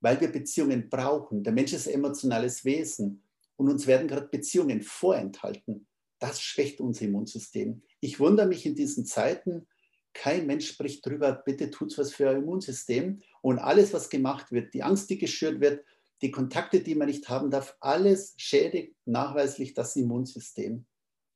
weil 0.00 0.20
wir 0.20 0.28
Beziehungen 0.28 0.88
brauchen. 0.88 1.42
Der 1.42 1.52
Mensch 1.52 1.72
ist 1.72 1.88
ein 1.88 1.94
emotionales 1.94 2.64
Wesen 2.64 3.22
und 3.56 3.68
uns 3.68 3.86
werden 3.86 4.08
gerade 4.08 4.28
Beziehungen 4.28 4.82
vorenthalten. 4.82 5.86
Das 6.18 6.40
schwächt 6.40 6.80
unser 6.80 7.06
Immunsystem. 7.06 7.82
Ich 8.00 8.20
wundere 8.20 8.46
mich 8.46 8.66
in 8.66 8.74
diesen 8.74 9.06
Zeiten, 9.06 9.66
kein 10.12 10.46
Mensch 10.46 10.68
spricht 10.68 11.06
darüber, 11.06 11.32
bitte 11.32 11.70
tut 11.70 11.96
was 11.96 12.12
für 12.12 12.26
euer 12.26 12.38
Immunsystem. 12.38 13.22
Und 13.42 13.58
alles, 13.58 13.92
was 13.92 14.10
gemacht 14.10 14.50
wird, 14.50 14.74
die 14.74 14.82
Angst, 14.82 15.08
die 15.10 15.18
geschürt 15.18 15.60
wird, 15.60 15.84
die 16.22 16.30
Kontakte, 16.30 16.80
die 16.80 16.94
man 16.94 17.08
nicht 17.08 17.28
haben 17.28 17.50
darf, 17.50 17.76
alles 17.80 18.34
schädigt 18.36 18.94
nachweislich 19.06 19.72
das 19.72 19.96
Immunsystem. 19.96 20.84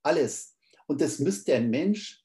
Alles. 0.02 0.56
Und 0.86 1.00
das 1.00 1.18
müsste 1.18 1.54
ein 1.54 1.70
Mensch, 1.70 2.23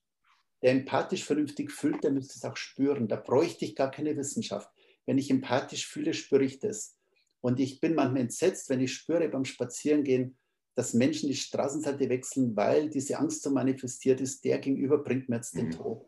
der 0.61 0.71
empathisch 0.71 1.23
vernünftig 1.23 1.71
fühlt, 1.71 2.03
der 2.03 2.11
müsste 2.11 2.35
es 2.35 2.45
auch 2.45 2.57
spüren. 2.57 3.07
Da 3.07 3.15
bräuchte 3.15 3.65
ich 3.65 3.75
gar 3.75 3.91
keine 3.91 4.15
Wissenschaft. 4.17 4.69
Wenn 5.05 5.17
ich 5.17 5.31
empathisch 5.31 5.87
fühle, 5.87 6.13
spüre 6.13 6.43
ich 6.43 6.59
das. 6.59 6.97
Und 7.41 7.59
ich 7.59 7.79
bin 7.79 7.95
manchmal 7.95 8.23
entsetzt, 8.23 8.69
wenn 8.69 8.81
ich 8.81 8.93
spüre 8.93 9.29
beim 9.29 9.45
Spazierengehen, 9.45 10.37
dass 10.75 10.93
Menschen 10.93 11.29
die 11.29 11.35
Straßenseite 11.35 12.09
wechseln, 12.09 12.55
weil 12.55 12.89
diese 12.89 13.17
Angst 13.17 13.41
so 13.43 13.49
manifestiert 13.49 14.21
ist, 14.21 14.43
der 14.45 14.59
gegenüber 14.59 14.97
bringt 14.97 15.29
mir 15.29 15.37
jetzt 15.37 15.55
den 15.55 15.67
mhm. 15.67 15.71
Tod. 15.71 16.05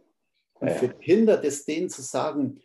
Und 0.54 0.72
für 0.72 0.90
Kinder, 0.90 1.38
das 1.38 1.66
denen 1.66 1.90
zu 1.90 2.02
sagen, 2.02 2.60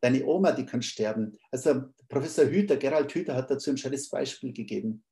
deine 0.00 0.24
Oma, 0.24 0.52
die 0.52 0.64
kann 0.64 0.82
sterben. 0.82 1.36
Also 1.50 1.82
Professor 2.08 2.46
Hüter, 2.46 2.76
Gerald 2.76 3.12
Hüter 3.12 3.34
hat 3.34 3.50
dazu 3.50 3.70
ein 3.70 3.76
schönes 3.76 4.08
Beispiel 4.08 4.52
gegeben. 4.52 5.04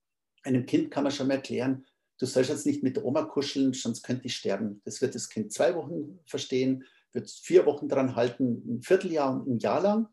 Einem 0.43 0.67
Kind 0.67 0.91
kann 0.91 1.05
man 1.05 1.13
schon 1.13 1.29
mal 1.29 1.35
erklären, 1.35 1.85
du 2.23 2.27
sollst 2.27 2.51
jetzt 2.51 2.67
nicht 2.67 2.85
mit 2.85 2.95
der 2.97 3.05
Oma 3.05 3.25
kuscheln, 3.25 3.73
sonst 3.73 4.05
könnte 4.05 4.27
ich 4.27 4.37
sterben. 4.37 4.81
Das 4.85 5.03
wird 5.03 5.17
das 5.17 5.29
Kind 5.29 5.53
zwei 5.53 5.75
Wochen 5.75 6.21
verstehen, 6.25 6.85
wird 7.13 7.29
vier 7.29 7.67
Wochen 7.67 7.89
dran 7.89 8.15
halten, 8.15 8.63
ein 8.65 8.83
Vierteljahr 8.83 9.35
und 9.35 9.49
ein 9.49 9.59
Jahr 9.59 9.83
lang. 9.83 10.07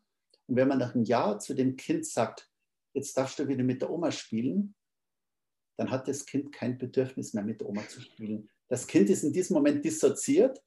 Und 0.48 0.56
wenn 0.56 0.66
man 0.66 0.78
nach 0.78 0.96
einem 0.96 1.04
Jahr 1.04 1.38
zu 1.38 1.54
dem 1.54 1.76
Kind 1.76 2.04
sagt, 2.04 2.50
jetzt 2.94 3.16
darfst 3.16 3.38
du 3.38 3.46
wieder 3.46 3.62
mit 3.62 3.80
der 3.80 3.90
Oma 3.90 4.10
spielen, 4.10 4.74
dann 5.76 5.92
hat 5.92 6.08
das 6.08 6.26
Kind 6.26 6.50
kein 6.50 6.78
Bedürfnis 6.78 7.32
mehr 7.32 7.44
mit 7.44 7.60
der 7.60 7.68
Oma 7.68 7.86
zu 7.86 8.00
spielen. 8.00 8.50
Das 8.66 8.88
Kind 8.88 9.08
ist 9.08 9.22
in 9.22 9.32
diesem 9.32 9.54
Moment 9.54 9.84
dissoziiert 9.84 10.60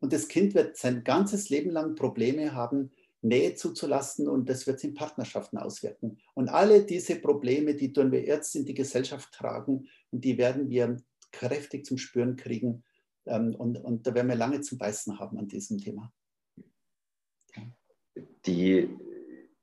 und 0.00 0.12
das 0.12 0.28
Kind 0.28 0.52
wird 0.52 0.76
sein 0.76 1.04
ganzes 1.04 1.48
Leben 1.48 1.70
lang 1.70 1.94
Probleme 1.94 2.52
haben, 2.52 2.92
Nähe 3.22 3.54
zuzulassen 3.54 4.28
und 4.28 4.48
das 4.48 4.66
wird 4.66 4.80
sich 4.80 4.90
in 4.90 4.96
Partnerschaften 4.96 5.56
auswirken. 5.56 6.18
Und 6.34 6.48
alle 6.48 6.84
diese 6.84 7.16
Probleme, 7.16 7.74
die 7.74 7.92
tun 7.92 8.10
wir 8.10 8.24
Ärzte 8.24 8.58
in 8.58 8.66
die 8.66 8.74
Gesellschaft 8.74 9.32
tragen 9.32 9.88
und 10.10 10.24
die 10.24 10.36
werden 10.38 10.68
wir 10.68 10.96
kräftig 11.30 11.86
zum 11.86 11.98
Spüren 11.98 12.36
kriegen. 12.36 12.84
Ähm, 13.26 13.54
und, 13.54 13.76
und 13.78 14.06
da 14.06 14.14
werden 14.14 14.28
wir 14.28 14.36
lange 14.36 14.60
zum 14.60 14.78
Beißen 14.78 15.18
haben 15.18 15.38
an 15.38 15.48
diesem 15.48 15.78
Thema. 15.78 16.12
Die, 18.44 18.88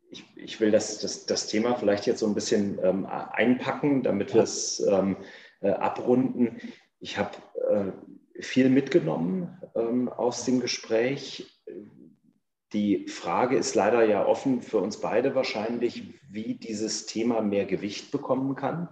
ich, 0.10 0.26
ich 0.38 0.60
will 0.62 0.72
das, 0.72 1.00
das, 1.00 1.26
das 1.26 1.48
Thema 1.48 1.76
vielleicht 1.76 2.08
jetzt 2.08 2.20
so 2.20 2.28
ein 2.28 2.34
bisschen 2.34 2.80
ähm, 2.82 3.06
einpacken, 3.06 4.04
damit 4.04 4.34
wir 4.34 4.44
es 4.44 4.80
ähm, 4.80 5.18
äh, 5.60 5.72
abrunden. 5.72 6.62
Ich 7.02 7.18
habe 7.18 7.36
äh, 7.70 8.42
viel 8.42 8.70
mitgenommen 8.70 9.62
ähm, 9.76 10.08
aus 10.08 10.46
dem 10.46 10.62
Gespräch 10.62 11.59
die 12.74 13.08
Frage 13.08 13.58
ist 13.58 13.76
leider 13.76 14.04
ja 14.04 14.26
offen 14.26 14.62
für 14.62 14.78
uns 14.78 15.02
beide 15.02 15.34
wahrscheinlich, 15.34 16.14
wie 16.30 16.56
dieses 16.56 17.06
Thema 17.08 17.42
mehr 17.42 17.66
Gewicht 17.66 18.12
bekommen 18.12 18.56
kann 18.56 18.90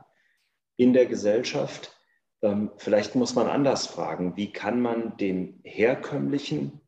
in 0.78 0.94
der 0.94 1.06
Gesellschaft. 1.06 1.96
Ähm, 2.42 2.72
vielleicht 2.78 3.16
muss 3.16 3.36
man 3.36 3.48
anders 3.48 3.88
fragen, 3.88 4.36
wie 4.36 4.52
kann 4.52 4.82
man 4.82 5.18
den 5.18 5.60
herkömmlichen 5.64 6.82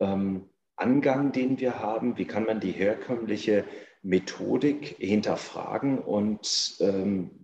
ähm, 0.00 0.48
Angang, 0.76 1.32
den 1.32 1.60
wir 1.60 1.78
haben, 1.78 2.16
wie 2.18 2.24
kann 2.24 2.44
man 2.44 2.60
die 2.60 2.72
herkömmliche 2.72 3.64
Methodik 4.02 4.96
hinterfragen 4.98 5.98
und 5.98 6.76
ähm, 6.80 7.41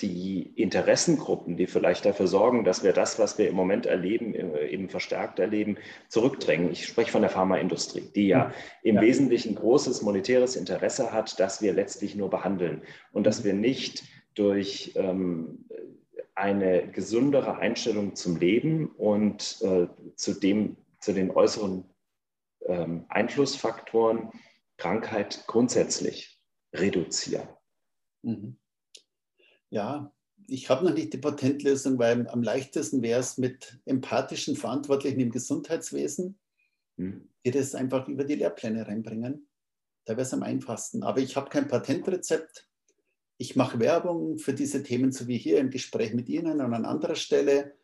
die 0.00 0.42
Interessengruppen, 0.54 1.56
die 1.56 1.66
vielleicht 1.66 2.04
dafür 2.04 2.28
sorgen, 2.28 2.64
dass 2.64 2.84
wir 2.84 2.92
das, 2.92 3.18
was 3.18 3.36
wir 3.36 3.48
im 3.48 3.56
Moment 3.56 3.86
erleben, 3.86 4.34
äh, 4.34 4.68
eben 4.68 4.88
verstärkt 4.88 5.38
erleben, 5.38 5.76
zurückdrängen. 6.08 6.70
Ich 6.70 6.86
spreche 6.86 7.10
von 7.10 7.22
der 7.22 7.30
Pharmaindustrie, 7.30 8.08
die 8.14 8.28
ja 8.28 8.46
hm. 8.46 8.52
im 8.82 8.94
ja. 8.96 9.02
Wesentlichen 9.02 9.54
großes 9.54 10.02
monetäres 10.02 10.56
Interesse 10.56 11.12
hat, 11.12 11.40
dass 11.40 11.62
wir 11.62 11.72
letztlich 11.72 12.14
nur 12.14 12.30
behandeln 12.30 12.82
und 13.12 13.26
dass 13.26 13.38
hm. 13.38 13.44
wir 13.44 13.54
nicht 13.54 14.04
durch 14.34 14.92
ähm, 14.94 15.64
eine 16.36 16.86
gesündere 16.88 17.58
Einstellung 17.58 18.14
zum 18.14 18.36
Leben 18.36 18.92
und 18.96 19.58
äh, 19.62 19.88
zu, 20.14 20.34
dem, 20.34 20.76
zu 21.00 21.12
den 21.12 21.32
äußeren 21.32 21.84
ähm, 22.66 23.04
Einflussfaktoren 23.08 24.30
Krankheit 24.76 25.44
grundsätzlich 25.48 26.40
reduzieren. 26.72 27.48
Mhm. 28.22 28.56
Ja, 29.70 30.12
ich 30.46 30.70
habe 30.70 30.84
noch 30.84 30.94
nicht 30.94 31.12
die 31.12 31.18
Patentlösung, 31.18 31.98
weil 31.98 32.26
am 32.28 32.42
leichtesten 32.42 33.02
wäre 33.02 33.20
es 33.20 33.38
mit 33.38 33.78
empathischen 33.84 34.56
Verantwortlichen 34.56 35.20
im 35.20 35.30
Gesundheitswesen, 35.30 36.38
mhm. 36.96 37.28
die 37.44 37.50
das 37.50 37.74
einfach 37.74 38.08
über 38.08 38.24
die 38.24 38.36
Lehrpläne 38.36 38.86
reinbringen. 38.86 39.48
Da 40.04 40.14
wäre 40.14 40.22
es 40.22 40.32
am 40.32 40.42
einfachsten. 40.42 41.02
Aber 41.02 41.20
ich 41.20 41.36
habe 41.36 41.50
kein 41.50 41.68
Patentrezept. 41.68 42.66
Ich 43.36 43.56
mache 43.56 43.78
Werbung 43.78 44.38
für 44.38 44.54
diese 44.54 44.82
Themen, 44.82 45.12
so 45.12 45.28
wie 45.28 45.36
hier 45.36 45.58
im 45.58 45.70
Gespräch 45.70 46.14
mit 46.14 46.28
Ihnen 46.28 46.60
und 46.60 46.74
an 46.74 46.86
anderer 46.86 47.14
Stelle. 47.14 47.74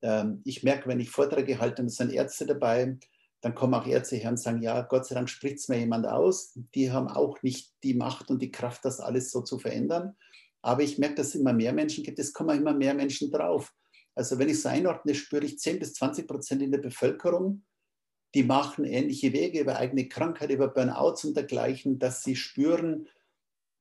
Ähm, 0.00 0.40
ich 0.44 0.62
merke, 0.62 0.88
wenn 0.88 1.00
ich 1.00 1.10
Vorträge 1.10 1.60
halte 1.60 1.82
und 1.82 1.88
es 1.88 1.96
sind 1.96 2.10
Ärzte 2.10 2.46
dabei, 2.46 2.98
dann 3.42 3.54
kommen 3.54 3.74
auch 3.74 3.86
Ärzte 3.86 4.16
her 4.16 4.30
und 4.30 4.38
sagen, 4.38 4.62
ja, 4.62 4.80
Gott 4.80 5.06
sei 5.06 5.14
Dank 5.14 5.28
spricht 5.28 5.58
es 5.58 5.68
mir 5.68 5.78
jemand 5.78 6.06
aus. 6.06 6.58
Die 6.74 6.90
haben 6.90 7.08
auch 7.08 7.42
nicht 7.42 7.74
die 7.82 7.92
Macht 7.92 8.30
und 8.30 8.40
die 8.40 8.50
Kraft, 8.50 8.86
das 8.86 9.00
alles 9.00 9.30
so 9.30 9.42
zu 9.42 9.58
verändern. 9.58 10.16
Aber 10.64 10.82
ich 10.82 10.96
merke, 10.96 11.16
dass 11.16 11.28
es 11.28 11.34
immer 11.34 11.52
mehr 11.52 11.74
Menschen 11.74 12.02
gibt. 12.02 12.18
Es 12.18 12.32
kommen 12.32 12.58
immer 12.58 12.72
mehr 12.72 12.94
Menschen 12.94 13.30
drauf. 13.30 13.70
Also 14.14 14.38
wenn 14.38 14.48
ich 14.48 14.54
es 14.54 14.66
einordne, 14.66 15.14
spüre 15.14 15.44
ich 15.44 15.58
10 15.58 15.78
bis 15.78 15.92
20 15.92 16.26
Prozent 16.26 16.62
in 16.62 16.72
der 16.72 16.78
Bevölkerung, 16.78 17.64
die 18.34 18.44
machen 18.44 18.86
ähnliche 18.86 19.34
Wege 19.34 19.60
über 19.60 19.76
eigene 19.76 20.08
Krankheit, 20.08 20.50
über 20.50 20.68
Burnouts 20.68 21.24
und 21.26 21.36
dergleichen, 21.36 21.98
dass 21.98 22.22
sie 22.22 22.34
spüren, 22.34 23.08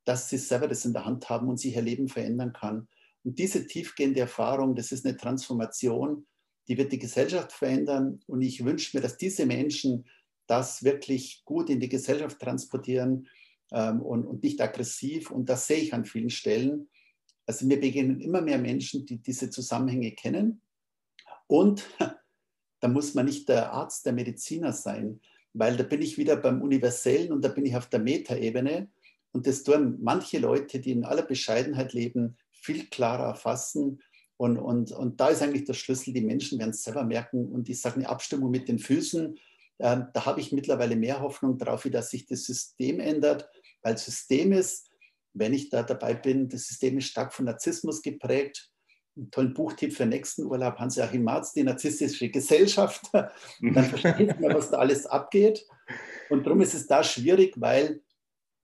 dass 0.03 0.29
sie 0.29 0.37
selber 0.37 0.67
das 0.67 0.83
in 0.83 0.91
der 0.91 1.05
Hand 1.05 1.29
haben 1.29 1.47
und 1.47 1.57
sich 1.57 1.73
ihr 1.73 1.81
Leben 1.81 2.09
verändern 2.09 2.51
kann. 2.51 2.89
Und 3.23 3.39
diese 3.39 3.65
tiefgehende 3.65 4.19
Erfahrung, 4.19 4.75
das 4.75 4.91
ist 4.91 5.05
eine 5.05 5.15
Transformation, 5.15 6.27
die 6.67 6.77
wird 6.77 6.91
die 6.91 6.99
Gesellschaft 6.99 7.53
verändern. 7.53 8.19
Und 8.27 8.41
ich 8.41 8.65
wünsche 8.65 8.97
mir, 8.97 9.01
dass 9.01 9.15
diese 9.15 9.45
Menschen 9.45 10.05
das 10.47 10.83
wirklich 10.83 11.43
gut 11.45 11.69
in 11.69 11.79
die 11.79 11.89
Gesellschaft 11.89 12.39
transportieren 12.39 13.29
ähm, 13.71 14.01
und, 14.01 14.25
und 14.25 14.43
nicht 14.43 14.61
aggressiv. 14.61 15.31
Und 15.31 15.49
das 15.49 15.67
sehe 15.67 15.77
ich 15.77 15.93
an 15.93 16.05
vielen 16.05 16.29
Stellen. 16.29 16.89
Also 17.45 17.65
mir 17.65 17.79
begegnen 17.79 18.21
immer 18.21 18.41
mehr 18.41 18.57
Menschen, 18.57 19.05
die 19.05 19.17
diese 19.17 19.49
Zusammenhänge 19.49 20.11
kennen. 20.11 20.61
Und 21.47 21.85
da 22.79 22.87
muss 22.87 23.13
man 23.13 23.25
nicht 23.25 23.49
der 23.49 23.73
Arzt, 23.73 24.05
der 24.05 24.13
Mediziner 24.13 24.73
sein, 24.73 25.19
weil 25.53 25.77
da 25.77 25.83
bin 25.83 26.01
ich 26.01 26.17
wieder 26.17 26.35
beim 26.35 26.61
Universellen 26.61 27.31
und 27.31 27.43
da 27.43 27.49
bin 27.49 27.65
ich 27.65 27.75
auf 27.75 27.87
der 27.87 27.99
Metaebene. 27.99 28.89
Und 29.31 29.47
das 29.47 29.63
tun 29.63 29.97
manche 30.01 30.39
Leute, 30.39 30.79
die 30.79 30.91
in 30.91 31.05
aller 31.05 31.23
Bescheidenheit 31.23 31.93
leben, 31.93 32.37
viel 32.51 32.85
klarer 32.87 33.25
erfassen. 33.25 33.99
Und, 34.37 34.57
und, 34.57 34.91
und 34.91 35.19
da 35.19 35.29
ist 35.29 35.41
eigentlich 35.41 35.65
der 35.65 35.73
Schlüssel, 35.73 36.13
die 36.13 36.21
Menschen 36.21 36.59
werden 36.59 36.71
es 36.71 36.83
selber 36.83 37.03
merken. 37.03 37.47
Und 37.51 37.69
ich 37.69 37.81
sage 37.81 37.97
eine 37.97 38.09
Abstimmung 38.09 38.51
mit 38.51 38.67
den 38.67 38.79
Füßen, 38.79 39.37
da 39.83 40.25
habe 40.25 40.39
ich 40.39 40.51
mittlerweile 40.51 40.95
mehr 40.95 41.21
Hoffnung 41.21 41.57
drauf, 41.57 41.85
wie 41.85 41.91
dass 41.91 42.09
sich 42.09 42.25
das 42.25 42.45
System 42.45 42.99
ändert 42.99 43.49
weil 43.83 43.97
System 43.97 44.53
ist, 44.53 44.89
wenn 45.33 45.53
ich 45.53 45.69
da 45.69 45.83
dabei 45.83 46.13
bin, 46.15 46.49
das 46.49 46.67
System 46.67 46.97
ist 46.97 47.07
stark 47.07 47.33
von 47.33 47.45
Narzissmus 47.45 48.01
geprägt. 48.01 48.69
Ein 49.15 49.29
tollen 49.29 49.53
Buchtipp 49.53 49.93
für 49.93 50.07
nächsten 50.07 50.45
Urlaub, 50.45 50.79
Hans-Joachim 50.79 51.23
Marz, 51.23 51.53
die 51.53 51.63
narzisstische 51.63 52.29
Gesellschaft. 52.29 53.03
Dann 53.13 53.85
versteht 53.85 54.39
man, 54.39 54.55
was 54.55 54.71
da 54.71 54.77
alles 54.77 55.05
abgeht. 55.05 55.67
Und 56.29 56.45
darum 56.45 56.61
ist 56.61 56.73
es 56.73 56.87
da 56.87 57.03
schwierig, 57.03 57.53
weil 57.57 58.01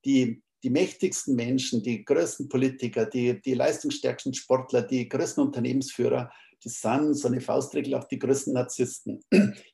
die, 0.05 0.41
die 0.63 0.69
mächtigsten 0.71 1.35
Menschen, 1.35 1.83
die 1.83 2.03
größten 2.03 2.49
Politiker, 2.49 3.05
die, 3.05 3.39
die 3.41 3.53
leistungsstärksten 3.53 4.33
Sportler, 4.33 4.81
die 4.81 5.07
größten 5.07 5.43
Unternehmensführer, 5.43 6.31
die 6.63 6.69
sind 6.69 7.13
so 7.13 7.27
eine 7.27 7.41
Faustregel 7.41 7.95
auch 7.95 8.05
die 8.05 8.19
größten 8.19 8.53
Narzissten. 8.53 9.23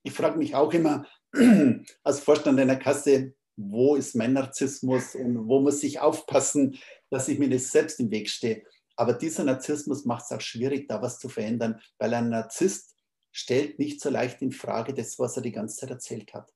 Ich 0.03 0.13
frage 0.13 0.37
mich 0.37 0.55
auch 0.55 0.73
immer 0.73 1.05
als 2.03 2.19
Vorstand 2.21 2.59
einer 2.59 2.77
Kasse, 2.77 3.33
wo 3.57 3.95
ist 3.95 4.15
mein 4.15 4.33
Narzissmus 4.33 5.15
und 5.15 5.47
wo 5.47 5.59
muss 5.59 5.83
ich 5.83 5.99
aufpassen, 5.99 6.77
dass 7.09 7.27
ich 7.27 7.39
mir 7.39 7.47
nicht 7.47 7.67
selbst 7.67 7.99
im 7.99 8.11
Weg 8.11 8.29
stehe. 8.29 8.63
Aber 8.95 9.13
dieser 9.13 9.43
Narzissmus 9.43 10.05
macht 10.05 10.25
es 10.25 10.31
auch 10.31 10.41
schwierig, 10.41 10.87
da 10.87 11.01
was 11.01 11.19
zu 11.19 11.27
verändern, 11.27 11.81
weil 11.97 12.13
ein 12.13 12.29
Narzisst 12.29 12.95
stellt 13.31 13.79
nicht 13.79 13.99
so 13.99 14.09
leicht 14.09 14.41
in 14.41 14.51
Frage 14.51 14.93
das, 14.93 15.19
was 15.19 15.35
er 15.35 15.41
die 15.41 15.51
ganze 15.51 15.77
Zeit 15.77 15.89
erzählt 15.89 16.33
hat. 16.33 16.53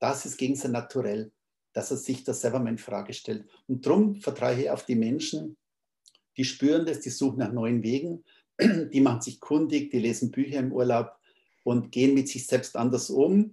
Das 0.00 0.26
ist 0.26 0.36
gegen 0.36 0.56
sein 0.56 0.72
Naturell, 0.72 1.30
dass 1.72 1.92
er 1.92 1.96
sich 1.96 2.24
das 2.24 2.40
selber 2.40 2.58
mal 2.58 2.70
in 2.70 2.78
Frage 2.78 3.12
stellt. 3.12 3.48
Und 3.68 3.86
darum 3.86 4.16
vertraue 4.16 4.60
ich 4.60 4.70
auf 4.70 4.84
die 4.84 4.96
Menschen, 4.96 5.56
die 6.36 6.44
spüren 6.44 6.84
das, 6.84 7.00
die 7.00 7.10
suchen 7.10 7.38
nach 7.38 7.52
neuen 7.52 7.82
Wegen, 7.82 8.24
die 8.60 9.00
machen 9.00 9.22
sich 9.22 9.38
kundig, 9.40 9.90
die 9.90 10.00
lesen 10.00 10.32
Bücher 10.32 10.58
im 10.58 10.72
Urlaub 10.72 11.12
und 11.62 11.92
gehen 11.92 12.14
mit 12.14 12.28
sich 12.28 12.46
selbst 12.46 12.76
anders 12.76 13.08
um 13.10 13.52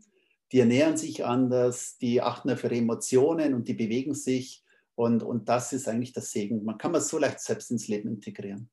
die 0.54 0.60
ernähren 0.60 0.98
sich 0.98 1.26
anders, 1.26 1.98
die 1.98 2.22
achten 2.22 2.52
auf 2.52 2.64
ihre 2.64 2.76
Emotionen 2.76 3.56
und 3.56 3.68
die 3.68 3.74
bewegen 3.74 4.14
sich. 4.14 4.64
Und, 4.94 5.24
und 5.24 5.50
das 5.50 5.74
ist 5.74 5.88
eigentlich 5.88 6.14
das 6.14 6.30
Segen. 6.30 6.64
Man 6.64 6.78
kann 6.78 6.92
man 6.92 7.02
so 7.02 7.18
leicht 7.18 7.40
selbst 7.40 7.72
ins 7.72 7.88
Leben 7.88 8.10
integrieren. 8.10 8.70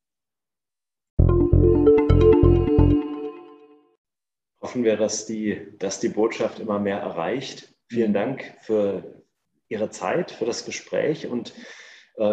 Hoffen 4.60 4.84
wir, 4.84 4.98
dass 4.98 5.24
die, 5.24 5.68
dass 5.78 6.00
die 6.00 6.10
Botschaft 6.10 6.58
immer 6.58 6.78
mehr 6.78 6.98
erreicht. 6.98 7.74
Vielen 7.88 8.12
Dank 8.12 8.54
für 8.60 9.24
Ihre 9.70 9.88
Zeit, 9.88 10.32
für 10.32 10.44
das 10.44 10.66
Gespräch 10.66 11.28
und 11.28 11.54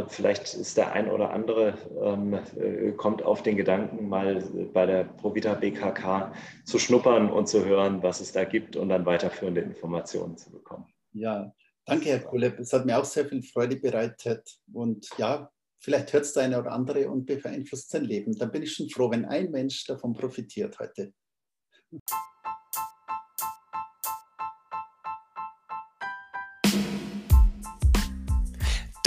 vielleicht 0.08 0.54
ist 0.54 0.78
der 0.78 0.92
ein 0.92 1.10
oder 1.10 1.32
andere, 1.32 1.78
ähm, 2.02 2.34
äh, 2.34 2.92
kommt 2.92 3.24
auf 3.24 3.42
den 3.44 3.56
Gedanken, 3.56 4.10
mal 4.10 4.44
bei 4.74 4.86
der 4.86 5.06
Provita 5.06 5.54
BKK 5.54 6.34
zu 6.66 6.78
schnuppern 6.78 7.32
und 7.32 7.48
zu 7.48 7.66
hören, 7.66 8.04
was 8.04 8.20
es 8.20 8.34
da 8.34 8.44
gibt 8.44 8.76
und 8.76 8.90
dann 8.90 9.06
weiterführende 9.06 9.62
Informationen 9.62 10.38
zu 10.38 10.52
bekommen. 10.52 10.86
Ja, 11.14 11.54
danke, 11.86 12.10
Herr 12.10 12.20
Kuleb. 12.20 12.60
Es 12.60 12.74
hat 12.74 12.86
mir 12.86 13.00
auch 13.00 13.06
sehr 13.06 13.26
viel 13.26 13.42
Freude 13.42 13.78
bereitet. 13.78 14.50
Und 14.74 15.08
ja, 15.18 15.50
vielleicht 15.80 16.12
hört 16.12 16.26
es 16.26 16.34
der 16.34 16.44
eine 16.44 16.60
oder 16.60 16.72
andere 16.74 17.10
und 17.10 17.26
beeinflusst 17.26 17.90
sein 17.90 18.04
Leben. 18.04 18.38
Dann 18.38 18.52
bin 18.52 18.64
ich 18.64 18.74
schon 18.74 18.90
froh, 18.90 19.10
wenn 19.10 19.26
ein 19.26 19.52
Mensch 19.52 19.86
davon 19.86 20.14
profitiert 20.14 20.78
heute. 20.80 21.14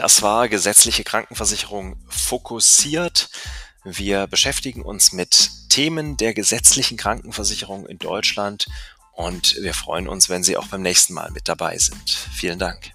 Das 0.01 0.23
war 0.23 0.49
gesetzliche 0.49 1.05
Krankenversicherung 1.05 1.97
fokussiert. 2.09 3.29
Wir 3.85 4.27
beschäftigen 4.27 4.81
uns 4.81 5.13
mit 5.13 5.51
Themen 5.69 6.17
der 6.17 6.33
gesetzlichen 6.33 6.97
Krankenversicherung 6.97 7.85
in 7.85 7.99
Deutschland 7.99 8.67
und 9.13 9.57
wir 9.61 9.75
freuen 9.75 10.09
uns, 10.09 10.31
wenn 10.31 10.43
Sie 10.43 10.57
auch 10.57 10.69
beim 10.69 10.81
nächsten 10.81 11.13
Mal 11.13 11.31
mit 11.33 11.49
dabei 11.49 11.77
sind. 11.77 12.09
Vielen 12.33 12.59
Dank. 12.59 12.93